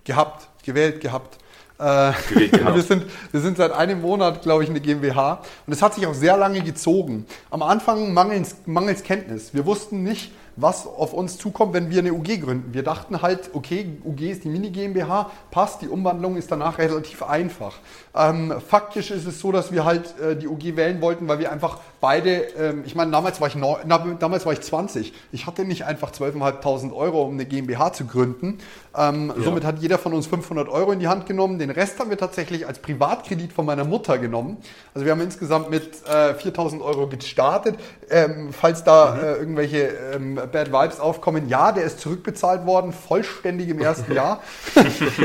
[0.05, 1.39] Gehabt, gewählt, gehabt.
[1.79, 1.83] Äh,
[2.35, 6.07] wir, sind, wir sind seit einem Monat, glaube ich, eine GmbH und es hat sich
[6.07, 7.27] auch sehr lange gezogen.
[7.51, 9.53] Am Anfang mangels, mangels Kenntnis.
[9.53, 12.73] Wir wussten nicht, was auf uns zukommt, wenn wir eine UG gründen.
[12.73, 17.23] Wir dachten halt, okay, UG ist die Mini GmbH, passt, die Umwandlung ist danach relativ
[17.23, 17.75] einfach.
[18.15, 21.53] Ähm, faktisch ist es so, dass wir halt äh, die UG wählen wollten, weil wir
[21.53, 25.13] einfach beide, ähm, ich meine, damals war ich, neu, na, damals war ich 20.
[25.33, 28.59] Ich hatte nicht einfach 12.500 Euro, um eine GmbH zu gründen.
[28.97, 29.43] Ähm, ja.
[29.43, 31.59] Somit hat jeder von uns 500 Euro in die Hand genommen.
[31.59, 34.59] Den Rest haben wir tatsächlich als Privatkredit von meiner Mutter genommen.
[34.95, 37.77] Also wir haben insgesamt mit äh, 4.000 Euro gestartet.
[38.11, 39.21] Ähm, falls da mhm.
[39.21, 39.79] äh, irgendwelche
[40.15, 44.41] ähm, Bad Vibes aufkommen, ja, der ist zurückbezahlt worden, vollständig im ersten Jahr.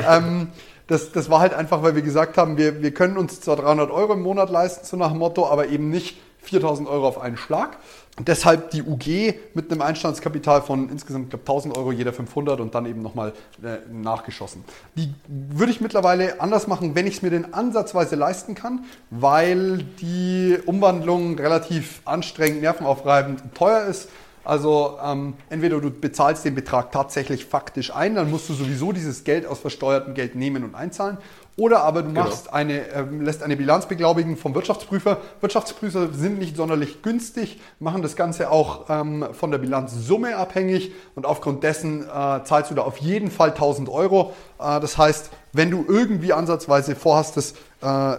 [0.10, 0.50] ähm,
[0.88, 3.92] das, das war halt einfach, weil wir gesagt haben, wir, wir können uns zwar 300
[3.92, 7.38] Euro im Monat leisten, so nach dem Motto, aber eben nicht 4000 Euro auf einen
[7.38, 7.78] Schlag.
[8.20, 12.86] Deshalb die UG mit einem Einstandskapital von insgesamt, glaube 1000 Euro, jeder 500 und dann
[12.86, 13.34] eben nochmal
[13.64, 14.64] äh, nachgeschossen.
[14.96, 19.84] Die würde ich mittlerweile anders machen, wenn ich es mir denn ansatzweise leisten kann, weil
[20.02, 24.10] die Umwandlung relativ anstrengend, nervenaufreibend und teuer ist.
[24.44, 29.24] Also ähm, entweder du bezahlst den Betrag tatsächlich faktisch ein, dann musst du sowieso dieses
[29.24, 31.18] Geld aus versteuertem Geld nehmen und einzahlen.
[31.58, 32.24] Oder aber du genau.
[32.24, 35.18] machst eine, äh, lässt eine Bilanz beglaubigen vom Wirtschaftsprüfer.
[35.41, 41.26] Wirtschaftsprüfer sind nicht sonderlich günstig, machen das Ganze auch ähm, von der Bilanzsumme abhängig und
[41.26, 44.34] aufgrund dessen äh, zahlst du da auf jeden Fall 1000 Euro.
[44.60, 48.18] Äh, das heißt, wenn du irgendwie ansatzweise vorhast, das äh,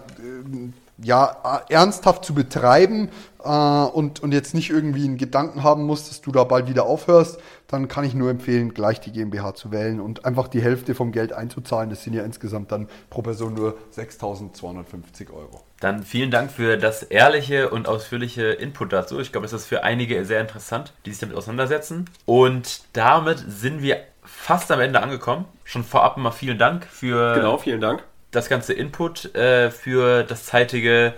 [1.03, 3.09] ja, ernsthaft zu betreiben
[3.43, 6.85] äh, und, und jetzt nicht irgendwie einen Gedanken haben musst, dass du da bald wieder
[6.85, 7.39] aufhörst,
[7.69, 11.11] dann kann ich nur empfehlen, gleich die GmbH zu wählen und einfach die Hälfte vom
[11.13, 11.91] Geld einzuzahlen.
[11.91, 15.63] Das sind ja insgesamt dann pro Person nur 6.250 Euro.
[15.81, 19.19] Dann vielen Dank für das ehrliche und ausführliche Input dazu.
[19.19, 22.09] Ich glaube, es ist für einige sehr interessant, die sich damit auseinandersetzen.
[22.25, 25.47] Und damit sind wir fast am Ende angekommen.
[25.65, 27.35] Schon vorab mal vielen Dank für.
[27.35, 31.15] Genau, vielen Dank das ganze Input äh, für das zeitige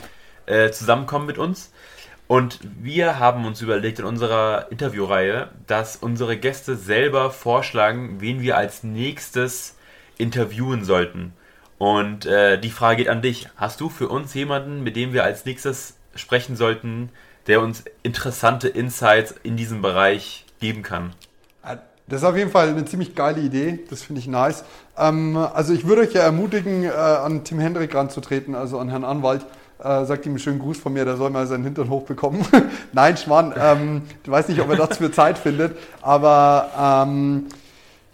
[0.47, 1.73] äh, Zusammenkommen mit uns.
[2.27, 8.57] Und wir haben uns überlegt in unserer Interviewreihe, dass unsere Gäste selber vorschlagen, wen wir
[8.57, 9.77] als nächstes
[10.17, 11.33] interviewen sollten.
[11.79, 13.49] Und äh, die Frage geht an dich.
[13.57, 17.11] Hast du für uns jemanden, mit dem wir als nächstes sprechen sollten,
[17.47, 21.13] der uns interessante Insights in diesem Bereich geben kann?
[22.07, 23.81] Das ist auf jeden Fall eine ziemlich geile Idee.
[23.89, 24.65] Das finde ich nice.
[24.99, 29.05] Ähm, also ich würde euch ja ermutigen, äh, an Tim Hendrik ranzutreten, also an Herrn
[29.05, 29.47] Anwalt.
[29.83, 32.45] Äh, sagt ihm einen schönen Gruß von mir, der soll mal seinen Hintern hochbekommen.
[32.93, 33.55] Nein, Schmarrn.
[33.59, 37.47] Ähm, ich weiß nicht, ob er dafür Zeit findet, aber ähm,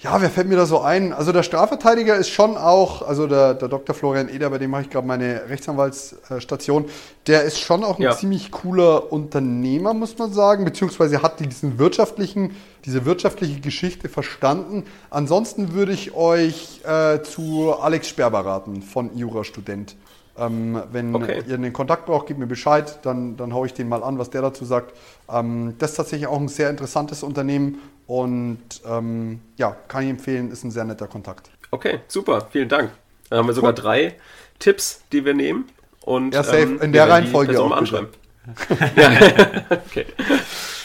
[0.03, 1.13] ja, wer fällt mir da so ein?
[1.13, 3.95] Also der Strafverteidiger ist schon auch, also der, der Dr.
[3.95, 6.87] Florian Eder, bei dem mache ich gerade meine Rechtsanwaltsstation,
[7.27, 8.17] der ist schon auch ein ja.
[8.17, 14.85] ziemlich cooler Unternehmer, muss man sagen, beziehungsweise hat diesen wirtschaftlichen, diese wirtschaftliche Geschichte verstanden.
[15.11, 19.97] Ansonsten würde ich euch äh, zu Alex Sperber raten von Jurastudent.
[20.41, 21.43] Ähm, wenn okay.
[21.47, 24.31] ihr einen Kontakt braucht, gebt mir Bescheid, dann, dann haue ich den mal an, was
[24.31, 24.97] der dazu sagt.
[25.29, 30.51] Ähm, das ist tatsächlich auch ein sehr interessantes Unternehmen und ähm, ja, kann ich empfehlen,
[30.51, 31.51] ist ein sehr netter Kontakt.
[31.71, 32.91] Okay, super, vielen Dank.
[33.29, 34.15] Dann haben wir sogar drei
[34.59, 35.67] Tipps, die wir nehmen.
[36.05, 36.63] Und, ja, safe.
[36.63, 37.71] Ähm, in der Reihenfolge auch.
[37.71, 38.09] Anschreiben.
[39.71, 40.07] okay.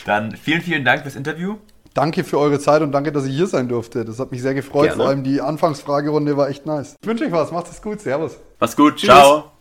[0.05, 1.57] Dann vielen, vielen Dank fürs Interview.
[1.95, 4.03] Danke für eure Zeit und danke, dass ich hier sein durfte.
[4.03, 4.83] Das hat mich sehr gefreut.
[4.83, 4.97] Gerne.
[4.97, 6.97] Vor allem die Anfangsfragerunde war echt nice.
[7.01, 7.53] Ich wünsche euch was.
[7.53, 8.01] Macht es gut.
[8.01, 8.37] Servus.
[8.59, 8.97] Mach's gut.
[8.97, 9.09] Tschüss.
[9.09, 9.51] Ciao.